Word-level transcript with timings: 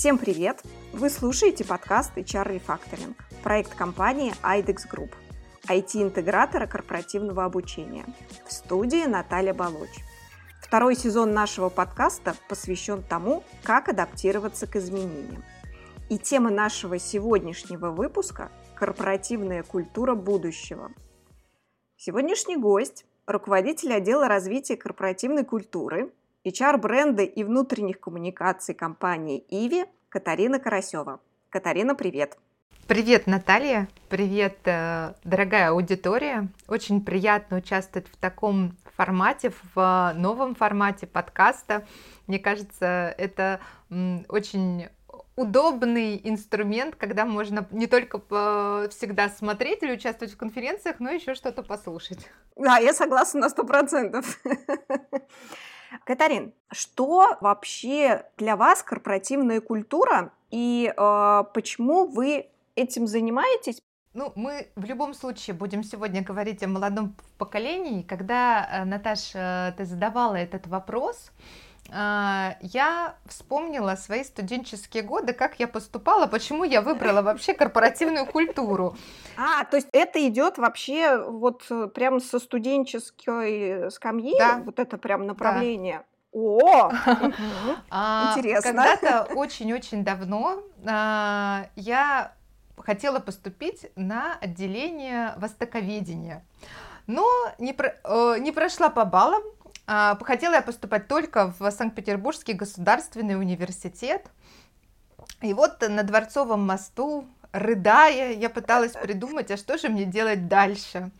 Всем 0.00 0.16
привет! 0.16 0.62
Вы 0.94 1.10
слушаете 1.10 1.62
подкаст 1.62 2.16
HR 2.16 2.58
Refactoring, 2.58 3.14
проект 3.42 3.74
компании 3.74 4.32
IDEX 4.42 4.90
Group, 4.90 5.12
IT-интегратора 5.68 6.66
корпоративного 6.66 7.44
обучения. 7.44 8.06
В 8.46 8.50
студии 8.50 9.04
Наталья 9.04 9.52
Балоч. 9.52 9.90
Второй 10.62 10.96
сезон 10.96 11.34
нашего 11.34 11.68
подкаста 11.68 12.34
посвящен 12.48 13.02
тому, 13.02 13.44
как 13.62 13.90
адаптироваться 13.90 14.66
к 14.66 14.76
изменениям. 14.76 15.44
И 16.08 16.16
тема 16.16 16.48
нашего 16.48 16.98
сегодняшнего 16.98 17.90
выпуска– 17.90 18.50
корпоративная 18.76 19.62
культура 19.62 20.14
будущего. 20.14 20.92
Сегодняшний 21.98 22.56
гость– 22.56 23.04
руководитель 23.26 23.92
отдела 23.92 24.28
развития 24.28 24.78
корпоративной 24.78 25.44
культуры 25.44 26.10
HR-бренда 26.44 27.22
и 27.22 27.44
внутренних 27.44 28.00
коммуникаций 28.00 28.74
компании 28.74 29.44
«Иви» 29.50 29.84
Катарина 30.08 30.58
Карасева. 30.58 31.20
Катарина, 31.50 31.94
привет! 31.94 32.38
Привет, 32.86 33.26
Наталья! 33.26 33.88
Привет, 34.08 34.56
э, 34.64 35.12
дорогая 35.22 35.70
аудитория! 35.70 36.48
Очень 36.66 37.04
приятно 37.04 37.58
участвовать 37.58 38.08
в 38.08 38.16
таком 38.16 38.74
формате, 38.96 39.52
в 39.74 40.14
новом 40.16 40.54
формате 40.54 41.06
подкаста. 41.06 41.86
Мне 42.26 42.38
кажется, 42.38 43.14
это 43.18 43.60
очень 44.28 44.88
удобный 45.36 46.20
инструмент, 46.24 46.96
когда 46.96 47.26
можно 47.26 47.68
не 47.70 47.86
только 47.86 48.18
всегда 48.88 49.28
смотреть 49.28 49.82
или 49.82 49.92
участвовать 49.92 50.32
в 50.32 50.38
конференциях, 50.38 51.00
но 51.00 51.10
еще 51.10 51.34
что-то 51.34 51.62
послушать. 51.62 52.30
Да, 52.56 52.78
я 52.78 52.94
согласна 52.94 53.40
на 53.40 53.50
сто 53.50 53.64
процентов. 53.64 54.40
Катарин, 56.04 56.52
что 56.70 57.36
вообще 57.40 58.26
для 58.36 58.56
вас 58.56 58.82
корпоративная 58.82 59.60
культура 59.60 60.32
и 60.50 60.92
э, 60.94 61.44
почему 61.54 62.06
вы 62.06 62.48
этим 62.74 63.06
занимаетесь? 63.06 63.80
Ну, 64.12 64.32
мы 64.34 64.68
в 64.74 64.84
любом 64.84 65.14
случае 65.14 65.54
будем 65.54 65.84
сегодня 65.84 66.22
говорить 66.22 66.62
о 66.64 66.68
молодом 66.68 67.14
поколении. 67.38 68.02
Когда, 68.02 68.68
э, 68.68 68.84
Наташа, 68.84 69.72
ты 69.76 69.84
задавала 69.84 70.34
этот 70.34 70.66
вопрос, 70.66 71.30
а, 71.30 71.38
я 71.92 73.14
вспомнила 73.26 73.96
свои 73.96 74.22
студенческие 74.24 75.02
годы, 75.02 75.32
как 75.32 75.58
я 75.58 75.66
поступала, 75.66 76.26
почему 76.26 76.64
я 76.64 76.82
выбрала 76.82 77.22
вообще 77.22 77.54
корпоративную 77.54 78.26
культуру. 78.26 78.96
А, 79.36 79.64
то 79.64 79.76
есть 79.76 79.88
это 79.92 80.26
идет 80.28 80.58
вообще 80.58 81.16
вот 81.16 81.64
э, 81.70 81.88
прям 81.88 82.20
со 82.20 82.38
студенческой 82.38 83.90
скамьи, 83.90 84.34
да. 84.38 84.62
вот 84.64 84.78
это 84.78 84.98
прям 84.98 85.26
направление. 85.26 85.98
Да. 85.98 86.04
О, 86.32 86.92
а, 87.90 88.34
интересно. 88.36 88.72
Когда-то 88.72 89.34
очень-очень 89.34 90.04
давно 90.04 90.62
а, 90.86 91.66
я 91.74 92.34
хотела 92.76 93.18
поступить 93.18 93.90
на 93.96 94.36
отделение 94.40 95.34
востоковедения, 95.38 96.44
но 97.06 97.26
не, 97.58 97.72
про, 97.72 97.96
э, 98.04 98.36
не 98.38 98.52
прошла 98.52 98.90
по 98.90 99.04
баллам, 99.04 99.42
а, 99.42 99.59
хотела 100.22 100.54
я 100.54 100.62
поступать 100.62 101.08
только 101.08 101.52
в 101.58 101.70
Санкт-Петербургский 101.70 102.52
государственный 102.52 103.36
университет. 103.36 104.26
И 105.40 105.52
вот 105.52 105.80
на 105.88 106.02
Дворцовом 106.02 106.64
мосту, 106.66 107.26
рыдая, 107.52 108.32
я 108.34 108.50
пыталась 108.50 108.92
придумать, 109.02 109.50
а 109.50 109.56
что 109.56 109.78
же 109.78 109.88
мне 109.88 110.04
делать 110.04 110.48
дальше. 110.48 111.10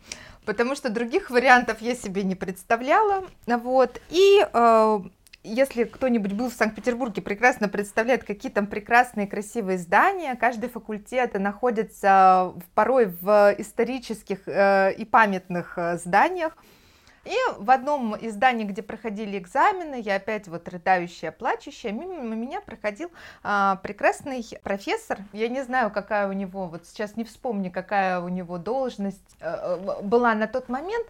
Потому 0.45 0.75
что 0.75 0.89
других 0.89 1.29
вариантов 1.29 1.81
я 1.81 1.95
себе 1.95 2.23
не 2.23 2.35
представляла. 2.35 3.25
Вот. 3.45 4.01
И 4.09 4.45
э, 4.51 4.99
если 5.43 5.83
кто-нибудь 5.83 6.33
был 6.33 6.49
в 6.49 6.53
Санкт-Петербурге, 6.53 7.21
прекрасно 7.21 7.67
представляет, 7.67 8.23
какие 8.23 8.51
там 8.51 8.67
прекрасные 8.67 9.27
красивые 9.27 9.77
здания. 9.77 10.35
Каждый 10.35 10.69
факультет 10.69 11.33
находится 11.33 12.53
порой 12.73 13.07
в 13.07 13.55
исторических 13.57 14.47
э, 14.47 14.93
и 14.93 15.05
памятных 15.05 15.77
э, 15.77 15.97
зданиях. 15.97 16.55
И 17.23 17.35
в 17.57 17.69
одном 17.69 18.15
из 18.15 18.33
зданий, 18.33 18.65
где 18.65 18.81
проходили 18.81 19.37
экзамены, 19.37 20.01
я 20.01 20.15
опять 20.15 20.47
вот 20.47 20.67
рыдающая, 20.67 21.31
плачущая, 21.31 21.91
мимо 21.91 22.35
меня 22.35 22.61
проходил 22.61 23.11
а, 23.43 23.75
прекрасный 23.77 24.43
профессор. 24.63 25.19
Я 25.31 25.47
не 25.47 25.63
знаю, 25.63 25.91
какая 25.91 26.27
у 26.27 26.33
него, 26.33 26.67
вот 26.67 26.87
сейчас 26.87 27.15
не 27.15 27.23
вспомню, 27.23 27.71
какая 27.71 28.19
у 28.21 28.27
него 28.29 28.57
должность 28.57 29.37
а, 29.39 30.01
была 30.01 30.33
на 30.33 30.47
тот 30.47 30.67
момент. 30.67 31.07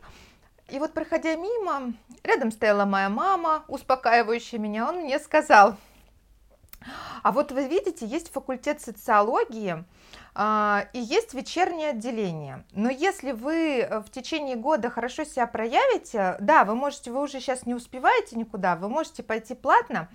И 0.70 0.80
вот 0.80 0.94
проходя 0.94 1.36
мимо, 1.36 1.94
рядом 2.24 2.52
стояла 2.52 2.84
моя 2.86 3.10
мама, 3.10 3.64
успокаивающая 3.70 4.60
меня, 4.60 4.90
он 4.90 5.04
мне 5.04 5.18
сказал, 5.20 5.76
а 7.24 7.32
вот 7.32 7.52
вы 7.52 7.68
видите, 7.68 8.06
есть 8.06 8.32
факультет 8.32 8.82
социологии, 8.82 9.84
а, 10.34 10.86
и 10.94 11.00
есть 11.00 11.34
вечернее 11.34 11.90
отделение. 11.90 12.64
Но 12.74 12.90
если 12.90 13.34
вы 13.34 13.80
э, 13.80 14.00
в 14.00 14.10
течение 14.10 14.56
года 14.56 14.90
хорошо 14.90 15.26
себя 15.26 15.46
проявите, 15.46 16.38
да, 16.40 16.64
вы 16.64 16.76
можете, 16.76 17.12
вы 17.12 17.22
уже 17.22 17.40
сейчас 17.42 17.66
не 17.66 17.76
успеваете 17.76 18.38
никуда, 18.38 18.76
вы 18.78 18.88
можете 18.88 19.24
пойти 19.24 19.56
платно, 19.56 20.08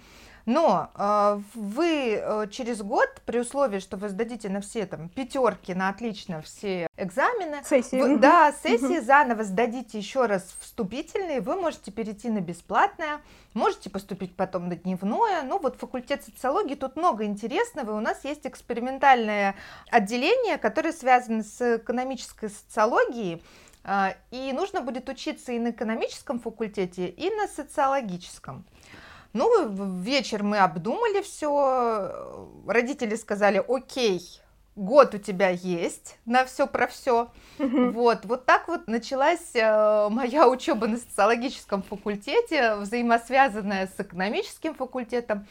но 0.46 0.90
э, 0.94 1.40
вы 1.54 2.20
э, 2.22 2.46
через 2.52 2.80
год, 2.80 3.08
при 3.26 3.40
условии, 3.40 3.80
что 3.80 3.96
вы 3.96 4.08
сдадите 4.08 4.48
на 4.48 4.60
все 4.60 4.86
там 4.86 5.08
пятерки, 5.08 5.74
на 5.74 5.88
отлично 5.88 6.40
все 6.40 6.86
экзамены, 6.96 7.62
сессии, 7.64 8.00
вы, 8.00 8.16
да, 8.18 8.52
сессии 8.52 9.00
заново 9.00 9.42
сдадите 9.42 9.98
еще 9.98 10.26
раз 10.26 10.54
вступительные, 10.60 11.40
вы 11.40 11.56
можете 11.56 11.90
перейти 11.90 12.30
на 12.30 12.40
бесплатное, 12.40 13.20
можете 13.54 13.90
поступить 13.90 14.36
потом 14.36 14.68
на 14.68 14.76
дневное. 14.76 15.42
Ну 15.42 15.58
вот 15.58 15.76
факультет 15.76 16.22
социологии, 16.22 16.76
тут 16.76 16.94
много 16.94 17.24
интересного, 17.24 17.96
у 17.96 18.00
нас 18.00 18.24
есть 18.24 18.46
экспериментальное 18.46 19.56
отделение, 19.90 20.58
которое 20.58 20.92
связано 20.92 21.42
с 21.42 21.78
экономической 21.78 22.50
социологией, 22.50 23.42
э, 23.82 24.14
и 24.30 24.52
нужно 24.52 24.80
будет 24.80 25.08
учиться 25.08 25.50
и 25.50 25.58
на 25.58 25.70
экономическом 25.70 26.38
факультете, 26.38 27.08
и 27.08 27.34
на 27.34 27.48
социологическом. 27.48 28.64
Ну, 29.36 30.00
вечер 30.00 30.42
мы 30.42 30.56
обдумали 30.56 31.20
все, 31.20 32.48
родители 32.66 33.16
сказали, 33.16 33.62
окей, 33.68 34.22
год 34.76 35.14
у 35.14 35.18
тебя 35.18 35.50
есть 35.50 36.16
на 36.24 36.46
все 36.46 36.66
про 36.66 36.86
все. 36.86 37.30
Вот, 37.58 38.24
вот 38.24 38.46
так 38.46 38.66
вот 38.66 38.88
началась 38.88 39.54
э, 39.54 40.08
моя 40.10 40.48
учеба 40.48 40.86
на 40.86 40.96
социологическом 40.96 41.82
факультете, 41.82 42.76
взаимосвязанная 42.76 43.88
с 43.94 44.00
экономическим 44.00 44.74
факультетом. 44.74 45.46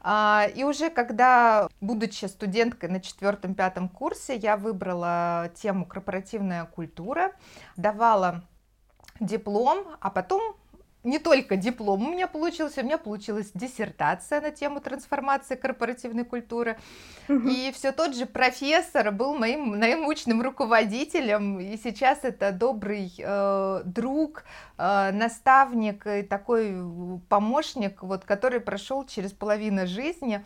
А, 0.00 0.46
и 0.54 0.62
уже 0.62 0.88
когда, 0.88 1.68
будучи 1.80 2.26
студенткой 2.26 2.88
на 2.88 3.00
четвертом-пятом 3.00 3.88
курсе, 3.88 4.36
я 4.36 4.56
выбрала 4.56 5.50
тему 5.56 5.86
корпоративная 5.86 6.66
культура, 6.66 7.32
давала 7.76 8.44
диплом, 9.18 9.88
а 9.98 10.10
потом 10.10 10.54
не 11.04 11.18
только 11.18 11.56
диплом 11.56 12.08
у 12.08 12.10
меня 12.12 12.26
получился, 12.26 12.80
у 12.80 12.84
меня 12.84 12.98
получилась 12.98 13.50
диссертация 13.54 14.40
на 14.40 14.50
тему 14.50 14.80
трансформации 14.80 15.54
корпоративной 15.54 16.24
культуры. 16.24 16.78
Угу. 17.28 17.48
И 17.48 17.72
все 17.72 17.92
тот 17.92 18.16
же 18.16 18.26
профессор 18.26 19.12
был 19.12 19.34
моим 19.34 19.78
научным 19.78 20.42
руководителем, 20.42 21.60
и 21.60 21.76
сейчас 21.76 22.20
это 22.22 22.52
добрый 22.52 23.12
э, 23.18 23.82
друг, 23.84 24.44
э, 24.78 25.10
наставник 25.12 26.06
и 26.06 26.22
такой 26.22 26.74
помощник, 27.28 28.02
вот, 28.02 28.24
который 28.24 28.60
прошел 28.60 29.04
через 29.04 29.32
половину 29.32 29.86
жизни. 29.86 30.44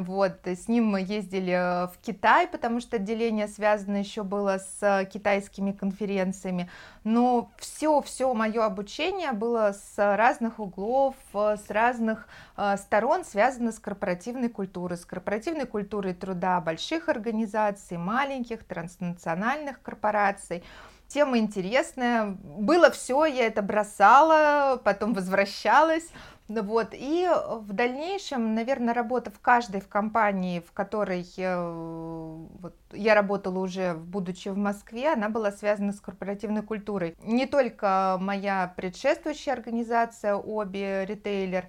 Вот, 0.00 0.46
с 0.46 0.68
ним 0.68 0.86
мы 0.86 1.00
ездили 1.00 1.86
в 1.86 1.98
Китай, 2.02 2.46
потому 2.46 2.80
что 2.80 2.96
отделение 2.96 3.48
связано 3.48 3.96
еще 3.96 4.22
было 4.22 4.58
с 4.58 5.08
китайскими 5.12 5.72
конференциями. 5.72 6.68
Но 7.04 7.50
все, 7.56 8.02
все 8.02 8.32
мое 8.34 8.64
обучение 8.64 9.32
было 9.32 9.72
с 9.72 9.94
разных 9.96 10.58
углов, 10.58 11.14
с 11.32 11.70
разных 11.70 12.28
э, 12.56 12.76
сторон 12.76 13.24
связано 13.24 13.72
с 13.72 13.78
корпоративной 13.78 14.48
культурой, 14.48 14.98
с 14.98 15.04
корпоративной 15.04 15.66
культурой 15.66 16.14
труда 16.14 16.60
больших 16.60 17.08
организаций, 17.08 17.96
маленьких, 17.96 18.64
транснациональных 18.64 19.80
корпораций 19.82 20.62
тема 21.08 21.38
интересная. 21.38 22.36
Было 22.42 22.90
все, 22.90 23.24
я 23.24 23.46
это 23.46 23.62
бросала, 23.62 24.80
потом 24.82 25.14
возвращалась. 25.14 26.08
Ну 26.48 26.62
вот, 26.62 26.90
и 26.92 27.28
в 27.28 27.72
дальнейшем, 27.72 28.54
наверное, 28.54 28.94
работа 28.94 29.32
в 29.32 29.40
каждой 29.40 29.80
в 29.80 29.88
компании, 29.88 30.60
в 30.60 30.72
которой 30.72 31.26
вот, 31.36 32.74
я 32.92 33.14
работала 33.16 33.58
уже, 33.58 33.94
будучи 33.94 34.50
в 34.50 34.56
Москве, 34.56 35.12
она 35.12 35.28
была 35.28 35.50
связана 35.50 35.92
с 35.92 36.00
корпоративной 36.00 36.62
культурой. 36.62 37.16
Не 37.20 37.46
только 37.46 38.16
моя 38.20 38.72
предшествующая 38.76 39.54
организация, 39.54 40.36
обе 40.36 41.04
ритейлер, 41.04 41.66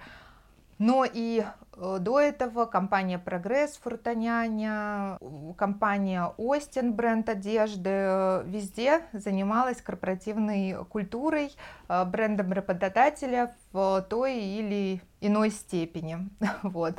но 0.79 1.05
и 1.05 1.43
э, 1.43 1.97
до 1.99 2.19
этого 2.19 2.65
компания 2.65 3.17
Прогресс 3.17 3.77
Фуртоняня, 3.77 5.17
компания 5.57 6.33
Остин 6.37 6.93
бренд 6.93 7.29
одежды, 7.29 7.89
э, 7.89 8.43
везде 8.45 9.01
занималась 9.13 9.81
корпоративной 9.81 10.85
культурой, 10.85 11.55
э, 11.89 12.05
брендом 12.05 12.51
работодателя 12.53 13.55
в 13.71 14.05
той 14.09 14.37
или 14.37 15.01
иной 15.21 15.51
степени. 15.51 16.29
Вот. 16.63 16.95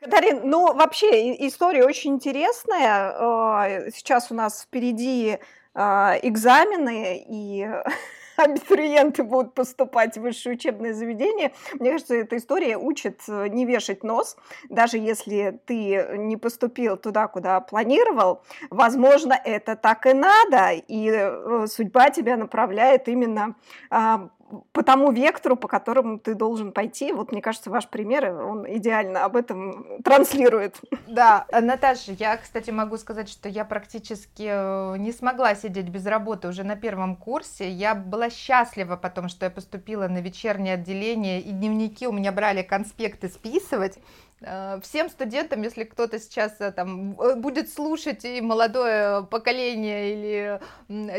Катарин, 0.00 0.48
ну 0.48 0.74
вообще 0.74 1.34
история 1.48 1.84
очень 1.84 2.14
интересная. 2.14 3.90
Сейчас 3.90 4.30
у 4.30 4.34
нас 4.34 4.62
впереди 4.62 5.38
экзамены, 5.74 7.24
и 7.28 7.68
абитуриенты 8.44 9.22
будут 9.22 9.54
поступать 9.54 10.16
в 10.16 10.20
высшее 10.20 10.54
учебное 10.54 10.92
заведение. 10.92 11.52
Мне 11.74 11.92
кажется, 11.92 12.14
эта 12.14 12.36
история 12.36 12.76
учит 12.76 13.22
э, 13.28 13.48
не 13.48 13.64
вешать 13.66 14.04
нос, 14.04 14.36
даже 14.68 14.98
если 14.98 15.60
ты 15.66 16.16
не 16.16 16.36
поступил 16.36 16.96
туда, 16.96 17.26
куда 17.26 17.60
планировал. 17.60 18.42
Возможно, 18.70 19.32
это 19.32 19.76
так 19.76 20.06
и 20.06 20.12
надо, 20.12 20.70
и 20.72 21.10
э, 21.10 21.66
судьба 21.66 22.10
тебя 22.10 22.36
направляет 22.36 23.08
именно 23.08 23.56
а, 23.90 24.28
по 24.72 24.82
тому 24.82 25.12
вектору, 25.12 25.56
по 25.56 25.68
которому 25.68 26.18
ты 26.18 26.34
должен 26.34 26.72
пойти. 26.72 27.12
Вот, 27.12 27.32
мне 27.32 27.42
кажется, 27.42 27.70
ваш 27.70 27.88
пример, 27.88 28.32
он 28.32 28.66
идеально 28.66 29.24
об 29.24 29.36
этом 29.36 30.02
транслирует. 30.02 30.80
Да, 31.06 31.46
Наташа, 31.50 32.12
я, 32.12 32.36
кстати, 32.36 32.70
могу 32.70 32.96
сказать, 32.96 33.28
что 33.28 33.48
я 33.48 33.64
практически 33.64 34.46
э, 34.46 34.96
не 34.98 35.12
смогла 35.12 35.54
сидеть 35.54 35.88
без 35.88 36.06
работы 36.06 36.48
уже 36.48 36.64
на 36.64 36.76
первом 36.76 37.16
курсе. 37.16 37.70
Я 37.70 37.94
была 37.94 38.30
счастлива 38.30 38.96
потом, 38.96 39.28
что 39.28 39.46
я 39.46 39.50
поступила 39.50 40.08
на 40.08 40.18
вечернее 40.18 40.74
отделение, 40.74 41.40
и 41.40 41.50
дневники 41.50 42.06
у 42.06 42.12
меня 42.12 42.32
брали 42.32 42.62
конспекты 42.62 43.28
списывать. 43.28 43.98
Э, 44.40 44.78
всем 44.82 45.08
студентам, 45.08 45.62
если 45.62 45.84
кто-то 45.84 46.18
сейчас 46.18 46.60
э, 46.60 46.70
там 46.70 47.20
э, 47.20 47.34
будет 47.34 47.72
слушать 47.72 48.24
и 48.24 48.40
молодое 48.40 49.24
поколение 49.24 50.12
или 50.12 50.60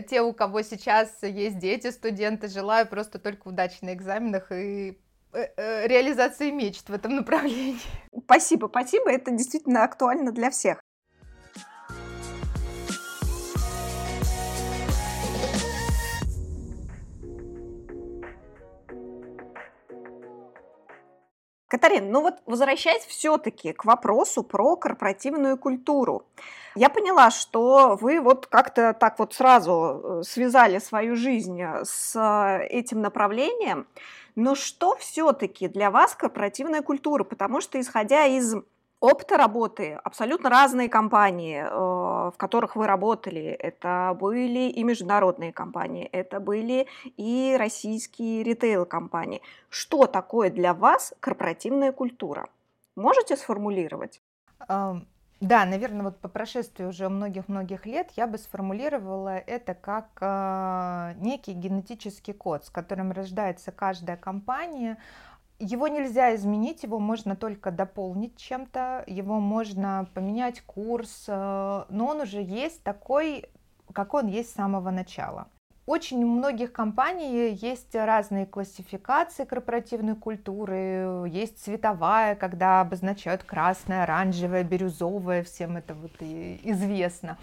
те, 0.04 0.22
у 0.22 0.34
кого 0.34 0.62
сейчас 0.62 1.12
есть 1.22 1.60
дети, 1.60 1.92
студенты, 1.92 2.48
желаю 2.48 2.88
просто 2.88 3.20
только 3.20 3.50
удачи 3.50 3.80
на 3.82 3.94
экзаменах 3.94 4.52
и 4.52 4.98
реализации 5.32 6.50
мечт 6.50 6.90
в 6.90 6.94
этом 6.94 7.16
направлении. 7.18 7.78
Спасибо, 8.24 8.68
спасибо, 8.68 9.12
это 9.12 9.30
действительно 9.30 9.84
актуально 9.84 10.32
для 10.32 10.50
всех. 10.50 10.80
Катарин, 21.70 22.12
ну 22.12 22.22
вот 22.22 22.34
возвращаясь 22.48 23.06
все-таки 23.06 23.74
к 23.74 23.86
вопросу 23.86 24.42
про 24.42 24.76
корпоративную 24.76 25.56
культуру. 25.56 26.26
Я 26.76 26.90
поняла, 26.90 27.30
что 27.30 27.96
вы 28.02 28.20
вот 28.20 28.48
как-то 28.48 28.94
так 28.94 29.20
вот 29.20 29.36
сразу 29.36 30.02
э, 30.04 30.24
связали 30.24 30.80
свою 30.80 31.16
жизнь 31.16 31.62
э, 31.62 31.84
с 31.86 32.16
э, 32.16 32.66
этим 32.66 33.02
направлением. 33.02 33.86
Но 34.36 34.56
что 34.56 34.96
все-таки 34.96 35.68
для 35.68 35.92
вас 35.92 36.16
корпоративная 36.16 36.82
культура? 36.82 37.24
Потому 37.24 37.62
что 37.62 37.80
исходя 37.80 38.26
из 38.26 38.56
опыта 39.00 39.38
работы 39.38 39.94
абсолютно 40.04 40.50
разные 40.50 40.90
компании, 40.90 41.64
э, 41.64 41.70
в 41.70 42.34
которых 42.38 42.76
вы 42.76 42.88
работали. 42.88 43.44
Это 43.44 44.16
были 44.20 44.70
и 44.70 44.84
международные 44.84 45.54
компании, 45.54 46.06
это 46.06 46.40
были 46.40 46.88
и 47.18 47.56
российские 47.58 48.44
ритейл-компании. 48.44 49.42
Что 49.70 50.06
такое 50.08 50.50
для 50.50 50.74
вас 50.74 51.14
корпоративная 51.20 51.92
культура? 51.92 52.48
Можете 52.96 53.38
сформулировать? 53.38 54.22
Да, 55.42 55.64
наверное, 55.64 56.04
вот 56.04 56.20
по 56.20 56.28
прошествии 56.28 56.84
уже 56.84 57.08
многих-многих 57.08 57.86
лет 57.86 58.12
я 58.18 58.28
бы 58.28 58.38
сформулировала 58.38 59.38
это 59.38 59.74
как 59.74 60.10
э, 60.20 61.14
некий 61.22 61.54
генетический 61.54 62.34
код, 62.34 62.66
с 62.66 62.70
которым 62.70 63.14
рождается 63.14 63.72
каждая 63.72 64.18
компания, 64.18 64.98
его 65.60 65.88
нельзя 65.88 66.36
изменить, 66.36 66.84
его 66.84 67.00
можно 67.00 67.36
только 67.36 67.72
дополнить 67.72 68.38
чем-то, 68.38 69.04
его 69.08 69.40
можно 69.40 70.08
поменять 70.14 70.62
курс, 70.62 71.26
э, 71.28 71.84
но 71.90 72.08
он 72.08 72.22
уже 72.22 72.42
есть 72.42 72.82
такой, 72.84 73.46
какой 73.94 74.24
он 74.24 74.30
есть 74.30 74.52
с 74.52 74.56
самого 74.56 74.90
начала. 74.90 75.48
Очень 75.86 76.24
у 76.24 76.28
многих 76.28 76.72
компаний 76.72 77.50
есть 77.50 77.96
разные 77.96 78.46
классификации 78.46 79.44
корпоративной 79.44 80.16
культуры, 80.16 81.28
есть 81.28 81.64
цветовая, 81.64 82.36
когда 82.36 82.82
обозначают 82.82 83.44
красное, 83.44 84.04
оранжевое, 84.04 84.64
бирюзовое, 84.64 85.44
всем 85.44 85.78
это 85.78 85.96
вот 85.96 86.12
известно. 86.22 87.40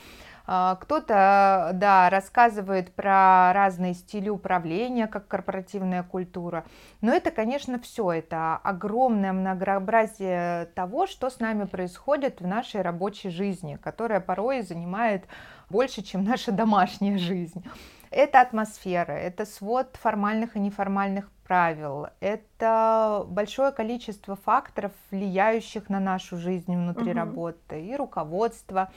А, 0.46 0.76
кто-то, 0.76 1.70
да, 1.75 2.08
рассказывает 2.08 2.94
про 2.94 3.52
разные 3.52 3.94
стили 3.94 4.28
управления, 4.28 5.08
как 5.08 5.26
корпоративная 5.26 6.04
культура. 6.04 6.64
Но 7.00 7.12
это, 7.12 7.31
конечно, 7.31 7.81
все. 7.81 8.12
Это 8.12 8.56
огромное 8.56 9.32
многообразие 9.32 10.66
того, 10.75 11.06
что 11.06 11.31
с 11.31 11.40
нами 11.40 11.64
происходит 11.64 12.40
в 12.40 12.46
нашей 12.46 12.82
рабочей 12.82 13.31
жизни, 13.31 13.78
которая 13.82 14.20
порой 14.20 14.62
занимает 14.62 15.25
больше, 15.69 16.02
чем 16.02 16.25
наша 16.25 16.52
домашняя 16.52 17.19
жизнь. 17.19 17.64
Это 18.10 18.40
атмосфера, 18.40 19.12
это 19.12 19.44
свод 19.44 19.96
формальных 20.00 20.56
и 20.56 20.60
неформальных 20.60 21.28
правил, 21.46 22.06
это 22.20 23.25
большое 23.26 23.72
количество 23.72 24.37
факторов, 24.37 24.92
влияющих 25.10 25.88
на 25.88 26.00
нашу 26.00 26.37
жизнь 26.37 26.75
внутри 26.75 27.10
угу. 27.10 27.19
работы, 27.19 27.84
и 27.84 27.96
руководство, 27.96 28.90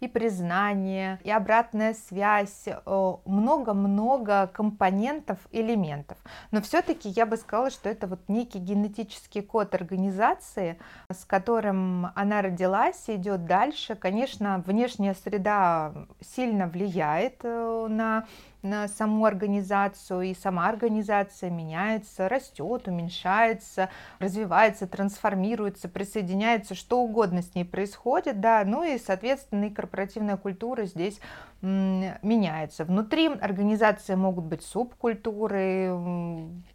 и 0.00 0.08
признание, 0.08 1.18
и 1.24 1.30
обратная 1.30 1.94
связь, 1.94 2.64
э, 2.66 3.12
много-много 3.24 4.48
компонентов, 4.52 5.38
элементов. 5.52 6.18
Но 6.50 6.60
все-таки 6.60 7.08
я 7.08 7.26
бы 7.26 7.36
сказала, 7.36 7.70
что 7.70 7.88
это 7.88 8.06
вот 8.06 8.20
некий 8.28 8.58
генетический 8.58 9.42
код 9.42 9.74
организации, 9.74 10.78
с 11.10 11.24
которым 11.24 12.08
она 12.14 12.42
родилась 12.42 13.08
и 13.08 13.16
идет 13.16 13.46
дальше. 13.46 13.94
Конечно, 13.94 14.62
внешняя 14.66 15.14
среда 15.14 15.94
сильно 16.20 16.66
влияет 16.66 17.40
э, 17.42 17.86
на 17.88 18.26
на 18.62 18.88
саму 18.88 19.24
организацию, 19.24 20.22
и 20.22 20.34
сама 20.34 20.68
организация 20.68 21.50
меняется, 21.50 22.28
растет, 22.28 22.88
уменьшается, 22.88 23.90
развивается, 24.18 24.86
трансформируется, 24.86 25.88
присоединяется, 25.88 26.74
что 26.74 27.00
угодно 27.00 27.42
с 27.42 27.54
ней 27.54 27.64
происходит, 27.64 28.40
да, 28.40 28.62
ну 28.64 28.82
и, 28.82 28.98
соответственно, 28.98 29.66
и 29.66 29.70
корпоративная 29.70 30.36
культура 30.36 30.84
здесь 30.84 31.20
меняется. 31.62 32.84
Внутри 32.84 33.28
организации 33.28 34.14
могут 34.14 34.44
быть 34.44 34.62
субкультуры, 34.62 35.92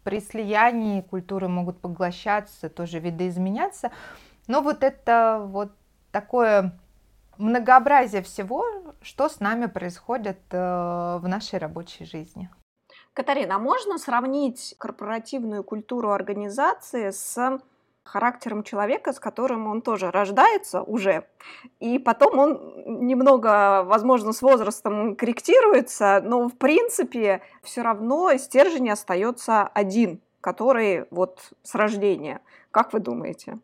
при 0.02 0.20
слиянии 0.20 1.00
культуры 1.02 1.48
могут 1.48 1.80
поглощаться, 1.80 2.68
тоже 2.68 2.98
видоизменяться, 2.98 3.90
но 4.48 4.60
вот 4.60 4.82
это 4.82 5.44
вот 5.46 5.72
такое 6.10 6.78
многообразие 7.38 8.22
всего, 8.22 8.64
что 9.00 9.28
с 9.28 9.40
нами 9.40 9.66
происходит 9.66 10.38
э, 10.50 10.56
в 10.56 11.26
нашей 11.26 11.58
рабочей 11.58 12.04
жизни. 12.04 12.50
Катарина, 13.14 13.56
а 13.56 13.58
можно 13.58 13.98
сравнить 13.98 14.74
корпоративную 14.78 15.64
культуру 15.64 16.12
организации 16.12 17.10
с 17.10 17.60
характером 18.04 18.62
человека, 18.64 19.12
с 19.12 19.20
которым 19.20 19.66
он 19.66 19.82
тоже 19.82 20.10
рождается 20.10 20.82
уже, 20.82 21.28
и 21.78 21.98
потом 21.98 22.38
он 22.38 23.06
немного, 23.06 23.84
возможно, 23.84 24.32
с 24.32 24.42
возрастом 24.42 25.14
корректируется, 25.14 26.20
но 26.24 26.48
в 26.48 26.56
принципе 26.56 27.42
все 27.62 27.82
равно 27.82 28.34
стержень 28.36 28.90
остается 28.90 29.62
один, 29.62 30.20
который 30.40 31.06
вот 31.10 31.52
с 31.62 31.74
рождения. 31.74 32.40
Как 32.70 32.92
вы 32.92 33.00
думаете? 33.00 33.58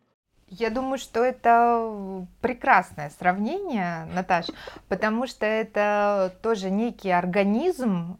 Я 0.51 0.71
думаю, 0.71 0.97
что 0.97 1.23
это 1.23 2.25
прекрасное 2.41 3.11
сравнение, 3.19 4.05
Наташ, 4.13 4.47
потому 4.87 5.27
что 5.27 5.45
это 5.45 6.33
тоже 6.41 6.71
некий 6.71 7.11
организм, 7.11 8.17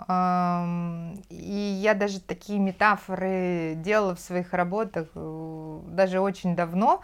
и 1.30 1.80
я 1.82 1.94
даже 1.96 2.20
такие 2.20 2.60
метафоры 2.60 3.74
делала 3.78 4.14
в 4.14 4.20
своих 4.20 4.54
работах 4.54 5.08
э, 5.16 5.80
даже 5.88 6.20
очень 6.20 6.56
давно, 6.56 7.02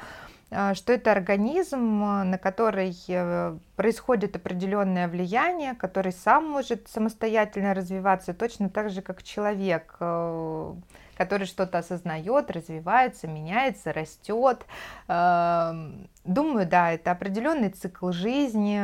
а, 0.52 0.76
что 0.76 0.94
это 0.94 1.12
организм, 1.12 2.00
на 2.00 2.38
который 2.38 2.96
э, 3.08 3.58
происходит 3.76 4.36
определенное 4.36 5.08
влияние, 5.08 5.74
который 5.74 6.12
сам 6.12 6.48
может 6.48 6.88
самостоятельно 6.88 7.74
развиваться, 7.74 8.34
точно 8.34 8.70
так 8.70 8.92
же, 8.92 9.02
как 9.02 9.24
человек 9.24 9.96
э, 10.00 10.74
который 11.16 11.48
что-то 11.48 11.80
осознает, 11.80 12.52
развивается, 12.52 13.28
меняется, 13.28 13.94
растет. 13.94 14.66
Эм, 15.08 16.08
думаю, 16.24 16.68
да, 16.68 16.92
это 16.92 17.12
определенный 17.12 17.70
цикл 17.70 18.12
жизни, 18.12 18.80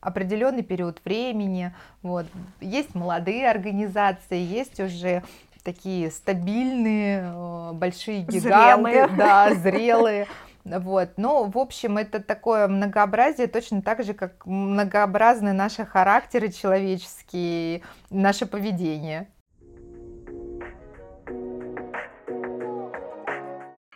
определенный 0.00 0.62
период 0.62 1.00
времени. 1.04 1.74
Вот. 2.02 2.26
Есть 2.60 2.94
молодые 2.94 3.48
организации, 3.50 4.38
есть 4.38 4.80
уже 4.80 5.22
такие 5.62 6.10
стабильные, 6.10 7.32
э, 7.34 7.72
большие 7.72 8.20
гиганты, 8.20 8.90
зрелые. 8.90 9.08
да, 9.16 9.54
зрелые. 9.54 10.26
Вот. 10.64 11.10
Но, 11.16 11.44
в 11.44 11.58
общем, 11.58 11.98
это 11.98 12.22
такое 12.22 12.68
многообразие, 12.68 13.48
точно 13.48 13.82
так 13.82 14.02
же, 14.02 14.14
как 14.14 14.46
многообразны 14.46 15.52
наши 15.52 15.84
характеры 15.84 16.50
человеческие, 16.50 17.82
наше 18.10 18.46
поведение. 18.46 19.28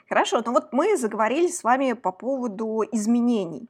Хорошо, 0.08 0.42
ну 0.44 0.52
вот 0.52 0.72
мы 0.72 0.96
заговорили 0.96 1.48
с 1.48 1.62
вами 1.62 1.92
по 1.92 2.12
поводу 2.12 2.82
изменений. 2.92 3.68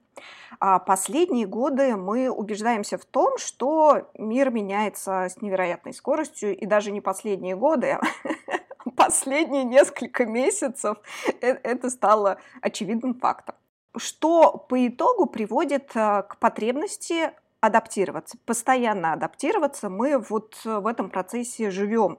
А 0.60 0.78
последние 0.78 1.46
годы 1.46 1.96
мы 1.96 2.30
убеждаемся 2.30 2.96
в 2.96 3.04
том, 3.04 3.38
что 3.38 4.08
мир 4.16 4.50
меняется 4.50 5.26
с 5.28 5.42
невероятной 5.42 5.92
скоростью, 5.92 6.56
и 6.56 6.64
даже 6.64 6.90
не 6.90 7.00
последние 7.00 7.56
годы, 7.56 7.98
а 7.98 8.90
последние 8.96 9.64
несколько 9.64 10.26
месяцев 10.26 10.98
э, 11.40 11.54
это 11.62 11.90
стало 11.90 12.38
очевидным 12.60 13.14
фактом. 13.14 13.54
Что 13.96 14.64
по 14.68 14.86
итогу 14.86 15.26
приводит 15.26 15.90
э, 15.94 16.22
к 16.22 16.36
потребности 16.38 17.32
адаптироваться, 17.60 18.38
постоянно 18.46 19.12
адаптироваться. 19.12 19.88
Мы 19.90 20.18
вот 20.18 20.60
в 20.64 20.86
этом 20.86 21.10
процессе 21.10 21.70
живем. 21.70 22.18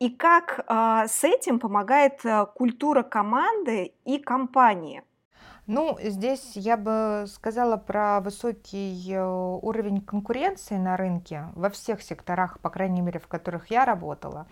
И 0.00 0.10
как 0.10 0.64
э, 0.68 1.08
с 1.08 1.24
этим 1.24 1.58
помогает 1.58 2.24
э, 2.24 2.46
культура 2.54 3.02
команды 3.02 3.92
и 4.04 4.18
компании? 4.18 5.02
Ну, 5.66 5.98
здесь 6.00 6.52
я 6.54 6.76
бы 6.76 7.26
сказала 7.26 7.76
про 7.76 8.20
высокий 8.20 9.12
э, 9.12 9.22
уровень 9.22 10.00
конкуренции 10.00 10.76
на 10.76 10.96
рынке 10.96 11.48
во 11.54 11.68
всех 11.68 12.00
секторах, 12.00 12.60
по 12.60 12.70
крайней 12.70 13.00
мере, 13.00 13.18
в 13.18 13.26
которых 13.26 13.72
я 13.72 13.84
работала. 13.84 14.46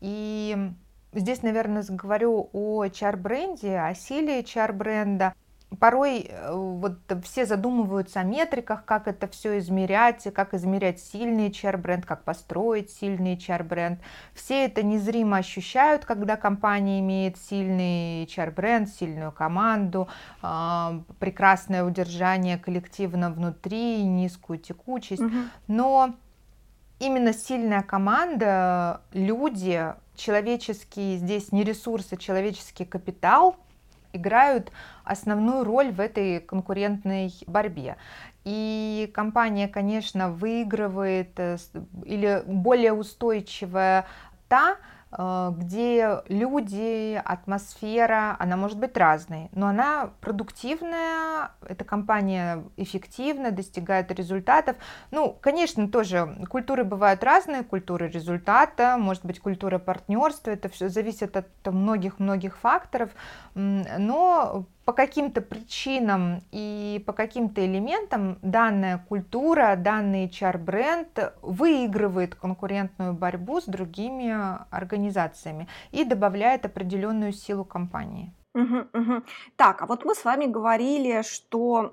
И 0.00 0.72
здесь, 1.12 1.42
наверное, 1.42 1.84
говорю 1.88 2.50
о 2.52 2.84
HR-бренде, 2.84 3.78
о 3.78 3.94
силе 3.94 4.40
HR-бренда 4.42 5.32
порой 5.76 6.28
э, 6.28 6.52
вот 6.52 6.98
все 7.24 7.44
задумываются 7.44 8.20
о 8.20 8.24
метриках, 8.24 8.84
как 8.84 9.06
это 9.06 9.28
все 9.28 9.58
измерять, 9.58 10.26
как 10.34 10.54
измерять 10.54 11.00
сильный 11.00 11.50
HR-бренд, 11.50 12.06
как 12.06 12.24
построить 12.24 12.90
сильный 12.90 13.36
HR-бренд. 13.36 14.00
Все 14.34 14.64
это 14.64 14.82
незримо 14.82 15.36
ощущают, 15.36 16.04
когда 16.04 16.36
компания 16.36 17.00
имеет 17.00 17.36
сильный 17.36 18.24
HR-бренд, 18.24 18.88
сильную 18.88 19.30
команду, 19.30 20.08
а, 20.40 21.02
прекрасное 21.18 21.84
удержание 21.84 22.56
коллективно 22.56 23.30
внутри, 23.30 24.02
низкую 24.04 24.58
текучесть. 24.58 25.22
Угу. 25.22 25.34
Но 25.66 26.14
именно 26.98 27.34
сильная 27.34 27.82
команда, 27.82 29.02
люди, 29.12 29.84
человеческие 30.16 31.18
здесь 31.18 31.52
не 31.52 31.62
ресурсы, 31.62 32.16
человеческий 32.16 32.86
капитал– 32.86 33.56
играют 34.12 34.72
основную 35.04 35.64
роль 35.64 35.90
в 35.90 36.00
этой 36.00 36.40
конкурентной 36.40 37.32
борьбе. 37.46 37.96
И 38.44 39.10
компания, 39.14 39.68
конечно, 39.68 40.30
выигрывает 40.30 41.32
э, 41.36 41.58
или 42.04 42.42
более 42.46 42.92
устойчивая 42.92 44.06
та, 44.48 44.76
где 45.10 46.22
люди, 46.28 47.20
атмосфера, 47.24 48.36
она 48.38 48.56
может 48.56 48.78
быть 48.78 48.96
разной, 48.96 49.48
но 49.52 49.68
она 49.68 50.10
продуктивная, 50.20 51.52
эта 51.66 51.84
компания 51.84 52.64
эффективна, 52.76 53.50
достигает 53.50 54.10
результатов. 54.12 54.76
Ну, 55.10 55.36
конечно, 55.40 55.88
тоже 55.88 56.46
культуры 56.50 56.84
бывают 56.84 57.24
разные, 57.24 57.64
культуры 57.64 58.08
результата, 58.08 58.96
может 58.98 59.24
быть, 59.24 59.40
культура 59.40 59.78
партнерства, 59.78 60.50
это 60.50 60.68
все 60.68 60.88
зависит 60.90 61.36
от 61.36 61.48
многих-многих 61.64 62.58
факторов, 62.58 63.10
но 63.54 64.66
по 64.88 64.94
каким-то 64.94 65.42
причинам 65.42 66.42
и 66.50 67.04
по 67.06 67.12
каким-то 67.12 67.62
элементам 67.62 68.38
данная 68.40 69.04
культура, 69.06 69.76
данный 69.76 70.28
HR-бренд 70.28 71.34
выигрывает 71.42 72.34
конкурентную 72.34 73.12
борьбу 73.12 73.60
с 73.60 73.66
другими 73.66 74.34
организациями 74.74 75.68
и 75.90 76.04
добавляет 76.04 76.64
определенную 76.64 77.32
силу 77.32 77.66
компании. 77.66 78.32
Угу, 78.54 78.78
угу. 78.94 79.22
Так, 79.56 79.82
а 79.82 79.86
вот 79.86 80.06
мы 80.06 80.14
с 80.14 80.24
вами 80.24 80.46
говорили, 80.46 81.20
что 81.20 81.92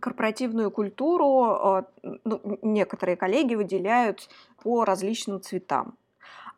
корпоративную 0.00 0.72
культуру 0.72 1.84
э, 2.02 2.16
ну, 2.24 2.58
некоторые 2.62 3.14
коллеги 3.16 3.54
выделяют 3.54 4.28
по 4.60 4.84
различным 4.84 5.40
цветам. 5.40 5.96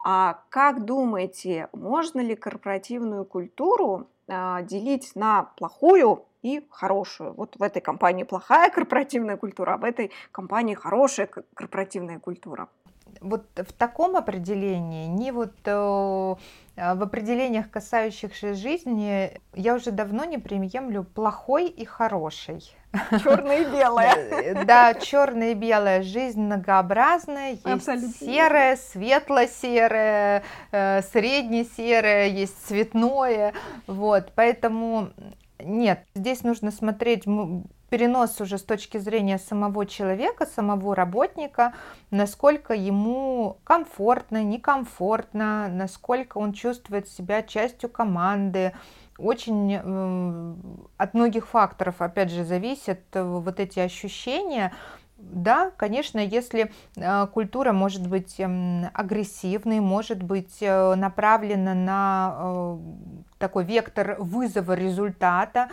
А 0.07 0.41
как 0.49 0.87
думаете, 0.87 1.69
можно 1.75 2.21
ли 2.21 2.35
корпоративную 2.35 3.27
культуру 3.27 4.09
делить 4.27 5.13
на 5.15 5.45
плохую 5.57 6.25
и 6.43 6.67
хорошую. 6.71 7.33
Вот 7.35 7.57
в 7.57 7.63
этой 7.63 7.81
компании 7.81 8.25
плохая 8.25 8.71
корпоративная 8.75 9.37
культура, 9.37 9.75
а 9.75 9.77
в 9.79 9.85
этой 9.85 10.11
компании 10.33 10.75
хорошая 10.75 11.29
корпоративная 11.55 12.19
культура. 12.19 12.69
Вот 13.21 13.47
в 13.57 13.73
таком 13.73 14.17
определении, 14.17 15.07
не 15.07 15.33
вот 15.33 15.55
э, 15.65 15.71
в 15.71 16.37
определениях, 16.77 17.71
касающихся 17.71 18.55
жизни, 18.55 19.41
я 19.55 19.75
уже 19.75 19.91
давно 19.91 20.25
не 20.25 20.39
приемлю 20.39 21.05
плохой 21.05 21.69
и 21.69 21.85
хороший. 21.85 22.63
Черное 23.23 23.63
и 23.63 23.65
белое. 23.65 24.65
Да, 24.65 24.95
черное 24.95 25.53
и 25.53 25.55
белое. 25.55 26.03
Жизнь 26.03 26.41
многообразная. 26.41 27.53
Есть 27.53 27.67
Абсолютно. 27.67 28.13
серое, 28.13 28.77
светло-серое, 28.77 30.43
э, 30.73 31.03
средне-серое, 31.03 32.29
есть 32.29 32.67
цветное. 32.67 33.53
Вот, 33.87 34.33
поэтому 34.35 35.11
нет, 35.59 36.05
здесь 36.15 36.43
нужно 36.43 36.71
смотреть 36.71 37.25
перенос 37.95 38.41
уже 38.41 38.59
с 38.59 38.65
точки 38.65 38.99
зрения 38.99 39.39
самого 39.39 39.87
человека, 39.87 40.47
самого 40.47 40.97
работника, 40.97 41.75
насколько 42.11 42.75
ему 42.75 43.59
комфортно, 43.63 44.43
некомфортно, 44.43 45.69
насколько 45.69 46.39
он 46.39 46.55
чувствует 46.55 47.09
себя 47.09 47.45
частью 47.45 47.89
команды, 47.89 48.73
очень 49.17 49.79
э, 49.81 50.55
от 50.97 51.15
многих 51.15 51.47
факторов, 51.47 52.03
опять 52.03 52.33
же, 52.33 52.45
зависят 52.45 52.99
э, 53.13 53.23
вот 53.23 53.61
эти 53.61 53.79
ощущения. 53.79 54.73
Да, 55.17 55.71
конечно, 55.77 56.19
если 56.19 56.73
э, 56.97 57.27
культура 57.29 57.71
может 57.71 58.09
быть 58.09 58.41
э, 58.41 58.91
агрессивной, 58.93 59.79
может 59.79 60.21
быть 60.21 60.57
э, 60.61 60.97
направлена 60.97 61.75
на 61.75 62.35
э, 62.37 62.79
такой 63.39 63.63
вектор 63.63 64.17
вызова 64.19 64.73
результата, 64.73 65.69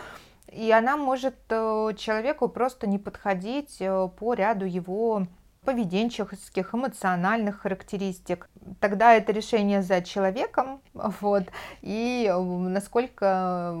и 0.52 0.70
она 0.70 0.96
может 0.96 1.34
э, 1.48 1.92
человеку 1.96 2.48
просто 2.48 2.86
не 2.86 2.98
подходить 2.98 3.76
э, 3.80 4.08
по 4.18 4.34
ряду 4.34 4.66
его 4.66 5.26
поведенческих, 5.64 6.74
эмоциональных 6.74 7.60
характеристик. 7.60 8.50
Тогда 8.80 9.14
это 9.14 9.32
решение 9.32 9.82
за 9.82 10.02
человеком, 10.02 10.82
вот, 10.94 11.44
и 11.80 12.28
э, 12.30 12.38
насколько 12.38 13.76